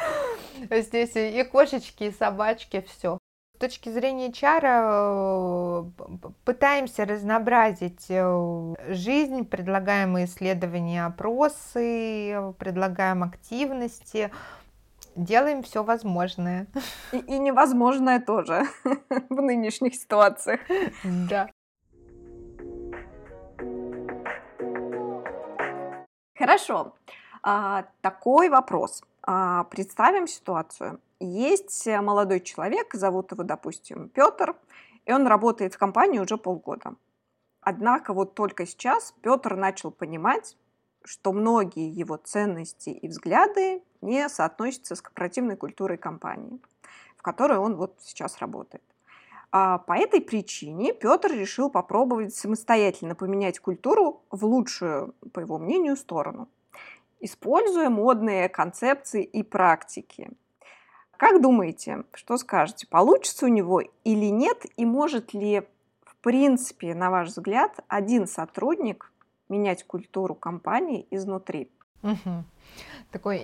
здесь 0.69 1.15
и 1.15 1.43
кошечки, 1.43 2.05
и 2.05 2.11
собачки, 2.11 2.86
все. 2.88 3.17
С 3.56 3.58
точки 3.58 3.88
зрения 3.88 4.34
чара 4.34 4.82
э, 4.86 5.84
пытаемся 6.43 7.06
разнообразить 7.06 8.06
э, 8.10 8.76
жизнь, 8.89 9.45
предлагаем 9.45 10.22
исследования, 10.26 11.06
опросы, 11.06 12.53
предлагаем 12.60 13.24
активности, 13.24 14.30
делаем 15.16 15.64
все 15.64 15.84
возможное. 15.84 16.68
И, 17.14 17.18
и 17.20 17.39
невозможное 17.39 18.20
тоже 18.20 18.64
в 19.30 19.41
нынешних 19.41 19.95
ситуациях. 19.95 20.60
Да. 21.30 21.49
Хорошо. 26.38 26.93
А, 27.41 27.86
такой 28.01 28.49
вопрос. 28.49 29.01
А, 29.28 29.63
представим 29.63 30.28
ситуацию. 30.28 31.01
Есть 31.19 31.88
молодой 31.88 32.41
человек, 32.41 32.93
зовут 32.93 33.32
его, 33.32 33.43
допустим, 33.43 34.09
Петр, 34.09 34.55
и 35.05 35.11
он 35.11 35.26
работает 35.26 35.73
в 35.73 35.80
компании 35.80 36.19
уже 36.19 36.38
полгода. 36.38 36.93
Однако 37.61 38.13
вот 38.13 38.36
только 38.36 38.67
сейчас 38.67 39.15
Петр 39.21 39.55
начал 39.55 39.89
понимать, 39.89 40.55
что 41.03 41.34
многие 41.34 41.89
его 41.89 42.17
ценности 42.17 42.89
и 42.89 43.07
взгляды 43.07 43.82
не 44.01 44.30
соотносятся 44.30 44.93
с 44.93 45.01
корпоративной 45.01 45.55
культурой 45.55 45.97
компании, 45.97 46.59
в 47.17 47.23
которой 47.23 47.57
он 47.57 47.78
вот 47.78 47.95
сейчас 48.01 48.38
работает. 48.38 48.84
А 49.51 49.80
по 49.80 49.93
этой 49.93 50.21
причине 50.21 50.93
Петр 50.93 51.32
решил 51.32 51.71
попробовать 51.71 52.36
самостоятельно 52.36 53.15
поменять 53.15 53.57
культуру 53.57 54.21
в 54.30 54.45
лучшую, 54.45 55.15
по 55.34 55.39
его 55.39 55.57
мнению, 55.57 55.95
сторону, 55.95 56.47
используя 57.20 57.89
модные 57.89 58.49
концепции 58.49 59.24
и 59.24 59.43
практики. 59.43 60.32
Как 61.18 61.41
думаете, 61.41 62.03
что 62.13 62.38
скажете, 62.38 62.88
получится 62.88 63.45
у 63.45 63.49
него 63.49 63.82
или 64.03 64.26
нет, 64.26 64.66
и 64.76 64.86
может 64.86 65.34
ли, 65.34 65.63
в 66.03 66.16
принципе, 66.18 66.93
на 66.93 67.09
ваш 67.09 67.30
взгляд, 67.30 67.80
один 67.88 68.28
сотрудник 68.28 69.11
менять 69.47 69.86
культуру 69.86 70.36
компании 70.36 71.07
изнутри? 71.11 71.72
Угу. 72.06 72.43
Такой 73.12 73.38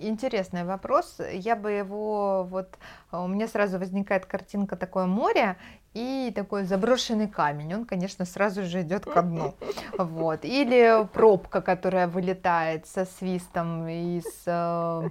интересный 0.00 0.64
вопрос. 0.64 1.20
Я 1.32 1.56
бы 1.56 1.70
его 1.70 2.44
вот 2.44 2.78
у 3.12 3.26
меня 3.26 3.46
сразу 3.46 3.78
возникает 3.78 4.26
картинка 4.26 4.76
такое 4.76 5.06
море 5.06 5.56
и 5.94 6.32
такой 6.34 6.64
заброшенный 6.64 7.28
камень. 7.28 7.74
Он, 7.74 7.84
конечно, 7.84 8.24
сразу 8.24 8.64
же 8.64 8.82
идет 8.82 9.04
ко 9.04 9.22
дну. 9.22 9.54
Вот. 9.98 10.44
Или 10.44 11.06
пробка, 11.12 11.60
которая 11.60 12.08
вылетает 12.08 12.86
со 12.86 13.04
свистом 13.04 13.86
из 13.88 14.24
э, 14.46 15.10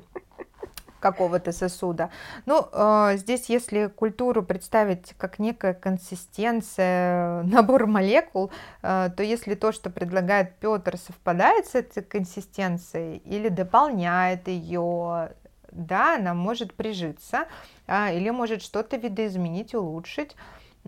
какого-то 0.99 1.51
сосуда. 1.51 2.09
Ну, 2.45 2.67
э, 2.71 3.17
здесь, 3.17 3.49
если 3.49 3.87
культуру 3.87 4.43
представить 4.43 5.13
как 5.17 5.39
некая 5.39 5.73
консистенция, 5.73 7.43
набор 7.43 7.87
молекул, 7.87 8.51
э, 8.81 9.09
то 9.15 9.23
если 9.23 9.55
то, 9.55 9.71
что 9.71 9.89
предлагает 9.89 10.55
Петр, 10.59 10.97
совпадает 10.97 11.67
с 11.67 11.75
этой 11.75 12.03
консистенцией 12.03 13.17
или 13.25 13.49
дополняет 13.49 14.47
ее, 14.47 15.31
да, 15.71 16.15
она 16.15 16.33
может 16.33 16.73
прижиться, 16.73 17.47
э, 17.87 18.15
или 18.17 18.29
может 18.29 18.61
что-то 18.61 18.97
видоизменить, 18.97 19.75
улучшить. 19.75 20.35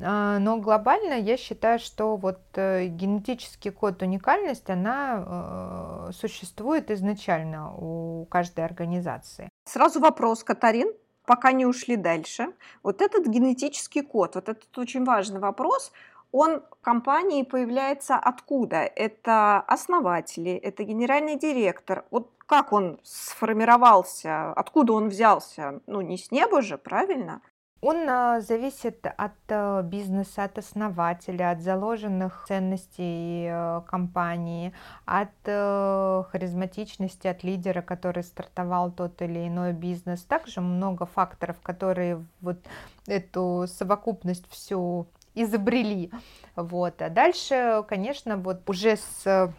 А, 0.01 0.39
но 0.39 0.57
глобально 0.57 1.13
я 1.13 1.37
считаю, 1.37 1.79
что 1.79 2.15
вот 2.15 2.39
э, 2.55 2.87
генетический 2.87 3.71
код 3.71 4.01
уникальности, 4.01 4.71
она 4.71 5.23
э, 5.25 6.11
существует 6.13 6.89
изначально 6.91 7.73
у 7.75 8.25
каждой 8.25 8.65
организации. 8.65 9.49
Сразу 9.69 9.99
вопрос, 9.99 10.43
Катарин, 10.43 10.91
пока 11.27 11.51
не 11.51 11.67
ушли 11.67 11.95
дальше. 11.95 12.47
Вот 12.81 13.03
этот 13.03 13.27
генетический 13.27 14.01
код, 14.01 14.33
вот 14.33 14.49
этот 14.49 14.75
очень 14.79 15.05
важный 15.05 15.39
вопрос, 15.39 15.91
он 16.31 16.61
в 16.61 16.81
компании 16.81 17.43
появляется 17.43 18.15
откуда? 18.15 18.77
Это 18.77 19.59
основатели, 19.59 20.53
это 20.53 20.83
генеральный 20.83 21.35
директор. 21.35 22.03
Вот 22.09 22.31
как 22.47 22.73
он 22.73 22.99
сформировался, 23.03 24.53
откуда 24.53 24.93
он 24.93 25.09
взялся? 25.09 25.81
Ну, 25.85 26.01
не 26.01 26.17
с 26.17 26.31
неба 26.31 26.63
же, 26.63 26.79
правильно? 26.79 27.41
Он 27.81 28.09
а, 28.09 28.41
зависит 28.41 29.05
от 29.05 29.31
а, 29.47 29.81
бизнеса, 29.83 30.43
от 30.43 30.57
основателя, 30.57 31.51
от 31.51 31.61
заложенных 31.61 32.45
ценностей 32.47 33.47
а, 33.49 33.81
компании, 33.81 34.73
от 35.05 35.29
харизматичности, 35.43 37.27
от 37.27 37.43
лидера, 37.43 37.81
который 37.81 38.23
стартовал 38.23 38.91
тот 38.91 39.21
или 39.21 39.47
иной 39.47 39.73
бизнес. 39.73 40.23
Также 40.23 40.59
много 40.61 41.05
факторов, 41.05 41.57
которые 41.61 42.25
вот 42.41 42.59
эту 43.07 43.65
совокупность 43.67 44.49
всю 44.49 45.07
изобрели. 45.33 46.11
Вот. 46.55 47.01
А 47.01 47.09
дальше, 47.09 47.83
конечно, 47.87 48.35
вот 48.37 48.69
уже 48.69 48.97
с 48.97 49.53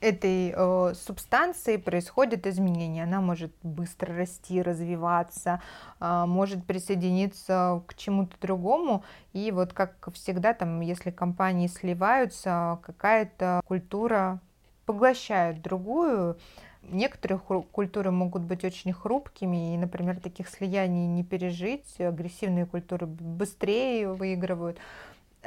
этой 0.00 0.52
э, 0.54 0.94
субстанции 0.94 1.76
происходит 1.76 2.46
изменение. 2.46 3.04
Она 3.04 3.20
может 3.20 3.52
быстро 3.62 4.16
расти, 4.16 4.62
развиваться, 4.62 5.60
э, 6.00 6.24
может 6.26 6.64
присоединиться 6.64 7.82
к 7.86 7.94
чему-то 7.94 8.36
другому. 8.40 9.04
И 9.32 9.50
вот 9.50 9.72
как 9.72 10.08
всегда, 10.14 10.54
там, 10.54 10.80
если 10.80 11.10
компании 11.10 11.66
сливаются, 11.66 12.78
какая-то 12.82 13.60
культура 13.66 14.40
поглощает 14.86 15.62
другую. 15.62 16.36
Некоторые 16.82 17.38
культуры 17.38 18.10
могут 18.10 18.42
быть 18.42 18.64
очень 18.64 18.92
хрупкими, 18.92 19.74
и, 19.74 19.76
например, 19.76 20.18
таких 20.18 20.48
слияний 20.48 21.06
не 21.06 21.22
пережить. 21.22 22.00
Агрессивные 22.00 22.64
культуры 22.64 23.06
быстрее 23.06 24.12
выигрывают. 24.12 24.78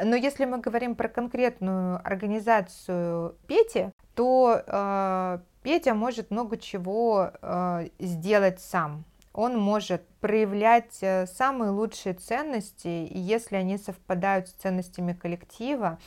Но 0.02 0.16
если 0.16 0.46
мы 0.46 0.60
говорим 0.60 0.96
про 0.96 1.08
конкретную 1.08 2.00
организацию 2.06 3.36
Пети, 3.48 3.92
то 4.16 4.62
э, 4.66 5.40
Петя 5.62 5.94
может 5.94 6.32
много 6.32 6.58
чего 6.58 7.32
э, 7.42 7.88
сделать 8.00 8.60
сам. 8.60 9.06
Он 9.34 9.60
может 9.60 10.08
проявлять 10.20 10.98
э, 11.02 11.26
самые 11.26 11.72
лучшие 11.72 12.14
ценности, 12.14 12.88
и 12.88 13.18
если 13.18 13.56
они 13.56 13.78
совпадают 13.78 14.48
с 14.48 14.52
ценностями 14.52 15.14
коллектива, 15.14 15.98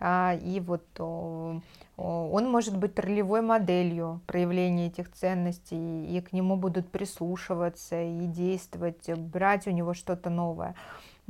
э, 0.00 0.38
и 0.38 0.60
вот 0.60 0.84
э, 0.98 1.60
он 1.96 2.50
может 2.50 2.78
быть 2.78 2.98
ролевой 2.98 3.42
моделью 3.42 4.22
проявления 4.26 4.86
этих 4.86 5.12
ценностей, 5.12 6.06
и 6.06 6.20
к 6.22 6.32
нему 6.32 6.56
будут 6.56 6.90
прислушиваться 6.90 8.00
и 8.02 8.26
действовать, 8.26 9.10
брать 9.14 9.66
у 9.66 9.70
него 9.70 9.92
что-то 9.92 10.30
новое. 10.30 10.74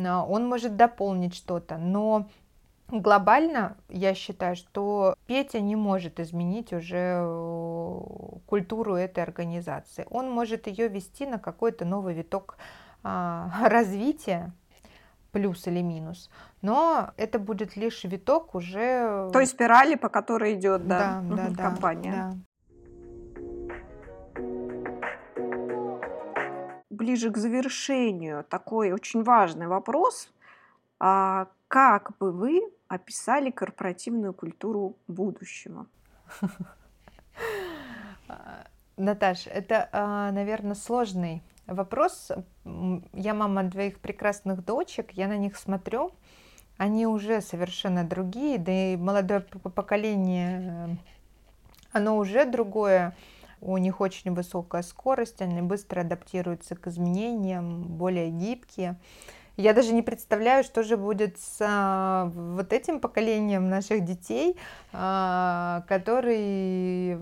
Он 0.09 0.49
может 0.49 0.77
дополнить 0.77 1.35
что-то, 1.35 1.77
но 1.79 2.29
глобально 2.89 3.77
я 3.89 4.15
считаю, 4.15 4.57
что 4.57 5.15
Петя 5.27 5.61
не 5.61 5.77
может 5.77 6.21
изменить 6.21 6.73
уже 6.73 7.21
э, 7.23 8.01
культуру 8.47 8.95
этой 8.95 9.23
организации. 9.23 10.07
Он 10.11 10.31
может 10.31 10.67
ее 10.67 10.89
вести 10.89 11.27
на 11.27 11.39
какой-то 11.39 11.85
новый 11.85 12.15
виток 12.15 12.57
а, 13.03 13.51
развития, 13.69 14.53
плюс 15.33 15.67
или 15.67 15.81
минус, 15.81 16.29
но 16.61 17.11
это 17.17 17.39
будет 17.39 17.77
лишь 17.77 18.03
виток 18.05 18.55
уже 18.55 19.31
той 19.33 19.47
спирали, 19.47 19.95
по 19.95 20.09
которой 20.09 20.55
идет 20.55 20.87
да, 20.89 21.23
да, 21.23 21.49
да, 21.51 21.63
компания. 21.63 22.13
Да. 22.13 22.37
Ближе 27.01 27.31
к 27.31 27.39
завершению 27.39 28.45
такой 28.45 28.93
очень 28.93 29.23
важный 29.23 29.69
вопрос. 29.69 30.29
А 30.99 31.47
как 31.67 32.15
бы 32.19 32.31
вы 32.31 32.61
описали 32.89 33.51
корпоративную 33.51 34.35
культуру 34.35 34.99
будущего? 35.09 35.87
Наташ, 38.99 39.47
это, 39.47 39.89
а, 39.93 40.31
наверное, 40.31 40.75
сложный 40.75 41.43
вопрос. 41.67 42.33
Я 43.15 43.33
мама 43.33 43.63
двоих 43.63 43.99
прекрасных 43.99 44.63
дочек, 44.63 45.13
я 45.13 45.27
на 45.27 45.39
них 45.39 45.57
смотрю, 45.57 46.13
они 46.77 47.07
уже 47.07 47.41
совершенно 47.41 48.05
другие, 48.05 48.59
да 48.59 48.93
и 48.93 48.97
молодое 48.99 49.41
поколение, 49.41 50.61
э, 50.63 50.97
оно 51.93 52.19
уже 52.19 52.45
другое, 52.45 53.17
у 53.61 53.77
них 53.77 54.01
очень 54.01 54.35
высокая 54.35 54.83
скорость, 54.83 55.43
они 55.43 55.63
быстро 55.63 56.01
адаптируются 56.01 56.77
к 56.77 56.87
изменениям, 56.87 57.83
более 57.83 58.31
гибкие. 58.31 58.97
Я 59.57 59.75
даже 59.75 59.93
не 59.93 60.03
представляю, 60.03 60.65
что 60.65 60.83
же 60.83 60.97
будет 60.97 61.39
с 61.39 61.59
а, 61.61 62.31
вот 62.35 62.73
этим 62.73 62.99
поколением 62.99 63.69
наших 63.69 64.05
детей, 64.05 64.57
а, 64.93 65.85
которые 65.87 67.19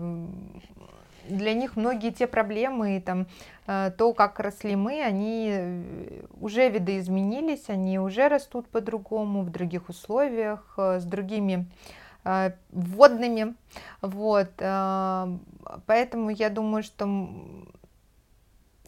для 1.27 1.53
них 1.53 1.75
многие 1.75 2.11
те 2.11 2.27
проблемы 2.27 2.97
и 2.97 2.99
там 3.01 3.27
а, 3.67 3.91
то, 3.91 4.13
как 4.13 4.39
росли 4.39 4.75
мы, 4.75 5.01
они 5.01 5.49
э, 5.51 6.23
уже 6.39 6.69
видоизменились, 6.69 7.65
они 7.67 7.99
уже 7.99 8.27
растут 8.27 8.67
по-другому, 8.67 9.43
в 9.43 9.51
других 9.51 9.89
условиях, 9.89 10.73
э, 10.77 10.99
с 10.99 11.03
другими 11.03 11.67
вводными. 12.71 13.55
Вот. 14.01 14.51
Поэтому 15.85 16.29
я 16.29 16.49
думаю, 16.49 16.83
что 16.83 17.05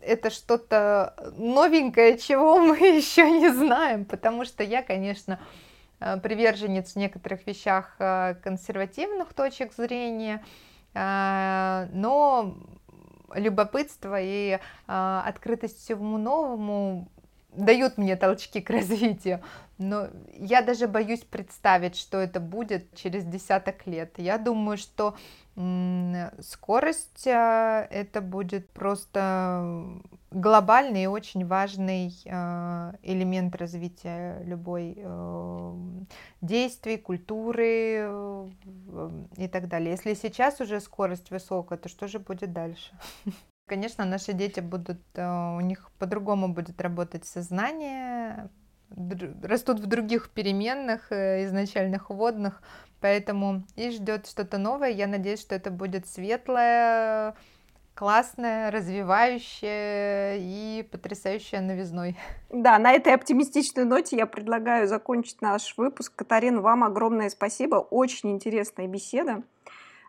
это 0.01 0.29
что-то 0.29 1.15
новенькое, 1.37 2.17
чего 2.17 2.57
мы 2.59 2.77
еще 2.77 3.29
не 3.29 3.49
знаем, 3.49 4.05
потому 4.05 4.45
что 4.45 4.63
я, 4.63 4.81
конечно, 4.81 5.39
э, 5.99 6.17
приверженец 6.17 6.93
в 6.93 6.95
некоторых 6.97 7.45
вещах 7.47 7.95
э, 7.99 8.35
консервативных 8.43 9.33
точек 9.33 9.73
зрения, 9.73 10.43
э, 10.93 11.87
но 11.93 12.55
любопытство 13.33 14.17
и 14.19 14.59
открытость 14.87 15.79
всему 15.79 16.17
новому 16.17 17.07
дают 17.55 17.97
мне 17.97 18.15
толчки 18.15 18.61
к 18.61 18.69
развитию. 18.71 19.41
Но 19.77 20.07
я 20.33 20.61
даже 20.61 20.87
боюсь 20.87 21.21
представить, 21.21 21.95
что 21.95 22.17
это 22.17 22.39
будет 22.39 22.93
через 22.95 23.23
десяток 23.23 23.87
лет. 23.87 24.13
Я 24.17 24.37
думаю, 24.37 24.77
что 24.77 25.15
Скорость 26.39 27.27
а, 27.27 27.85
это 27.91 28.21
будет 28.21 28.69
просто 28.69 30.01
глобальный 30.31 31.03
и 31.03 31.07
очень 31.07 31.45
важный 31.45 32.15
а, 32.25 32.93
элемент 33.03 33.53
развития 33.57 34.41
любой 34.45 34.93
э, 34.95 35.75
действий, 36.39 36.97
культуры 36.97 37.97
э, 37.99 38.49
и 39.35 39.47
так 39.49 39.67
далее. 39.67 39.91
Если 39.91 40.13
сейчас 40.13 40.61
уже 40.61 40.79
скорость 40.79 41.31
высокая, 41.31 41.77
то 41.77 41.89
что 41.89 42.07
же 42.07 42.19
будет 42.19 42.53
дальше? 42.53 42.93
Конечно, 43.71 44.03
наши 44.03 44.33
дети 44.33 44.59
будут, 44.59 44.99
э, 45.15 45.55
у 45.55 45.61
них 45.61 45.89
по-другому 45.97 46.53
будет 46.53 46.81
работать 46.81 47.23
сознание, 47.23 48.49
растут 49.41 49.79
в 49.79 49.85
других 49.85 50.29
переменных, 50.31 51.13
изначальных 51.13 52.09
вводных, 52.09 52.61
Поэтому 53.01 53.63
и 53.77 53.89
ждет 53.89 54.27
что-то 54.27 54.57
новое. 54.57 54.89
Я 54.89 55.07
надеюсь, 55.07 55.39
что 55.39 55.55
это 55.55 55.71
будет 55.71 56.05
светлое, 56.05 57.33
классное, 57.95 58.71
развивающее 58.71 60.37
и 60.39 60.83
потрясающее 60.83 61.61
новизной. 61.61 62.17
Да, 62.49 62.77
на 62.77 62.91
этой 62.91 63.13
оптимистичной 63.13 63.85
ноте 63.85 64.17
я 64.17 64.27
предлагаю 64.27 64.85
закончить 64.85 65.41
наш 65.41 65.77
выпуск. 65.77 66.13
Катарина, 66.15 66.61
вам 66.61 66.83
огромное 66.83 67.29
спасибо. 67.29 67.75
Очень 67.75 68.31
интересная 68.31 68.87
беседа. 68.87 69.41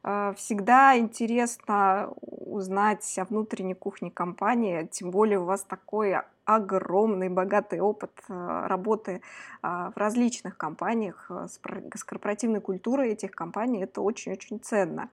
Э, 0.05 0.35
всегда 0.37 0.99
интересно 0.99 2.13
узнать 2.21 3.19
о 3.19 3.25
внутренней 3.25 3.75
кухне 3.75 4.11
компании, 4.11 4.89
тем 4.91 5.11
более 5.11 5.39
у 5.39 5.45
вас 5.45 5.63
такой 5.63 6.17
огромный, 6.45 7.29
богатый 7.29 7.81
опыт 7.81 8.11
э, 8.29 8.67
работы 8.67 9.23
а, 9.63 9.93
в 9.93 9.97
различных 9.97 10.57
компаниях 10.57 11.31
с 11.31 12.05
корпоративной 12.05 12.61
культурой 12.61 13.13
этих 13.13 13.31
компаний. 13.31 13.83
Это 13.83 14.01
очень-очень 14.01 14.59
ценно. 14.61 15.09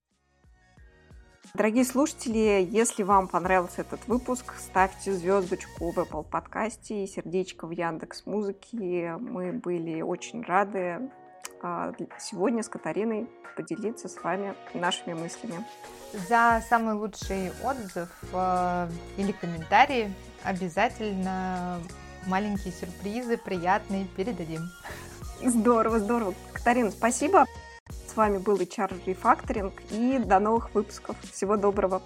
Дорогие 1.53 1.83
слушатели, 1.83 2.67
если 2.69 3.01
вам 3.01 3.27
понравился 3.27 3.81
этот 3.81 4.07
выпуск, 4.07 4.53
ставьте 4.57 5.11
звездочку 5.11 5.91
в 5.91 5.97
Apple 5.97 6.23
подкасте 6.23 7.03
и 7.03 7.07
сердечко 7.07 7.65
в 7.65 7.71
Яндекс 7.71 8.25
Музыке. 8.27 9.15
Мы 9.19 9.53
были 9.53 10.01
очень 10.01 10.43
рады 10.43 10.79
а, 10.79 11.09
сегодня 12.19 12.63
с 12.63 12.69
Катариной 12.69 13.27
поделиться 13.55 14.07
с 14.07 14.23
вами 14.23 14.55
нашими 14.73 15.13
мыслями. 15.13 15.65
За 16.29 16.63
самый 16.69 16.95
лучший 16.95 17.51
отзыв 17.63 18.09
э, 18.33 18.89
или 19.17 19.31
комментарий 19.31 20.13
обязательно 20.43 21.79
маленькие 22.25 22.73
сюрпризы 22.73 23.37
приятные 23.37 24.05
передадим. 24.15 24.61
Здорово, 25.43 25.99
здорово. 25.99 26.33
Катарина, 26.53 26.91
спасибо. 26.91 27.45
С 28.07 28.15
вами 28.15 28.37
был 28.37 28.57
HR 28.57 29.03
Refactoring 29.05 29.71
и 29.91 30.19
до 30.19 30.39
новых 30.39 30.73
выпусков. 30.73 31.15
Всего 31.31 31.57
доброго. 31.57 32.01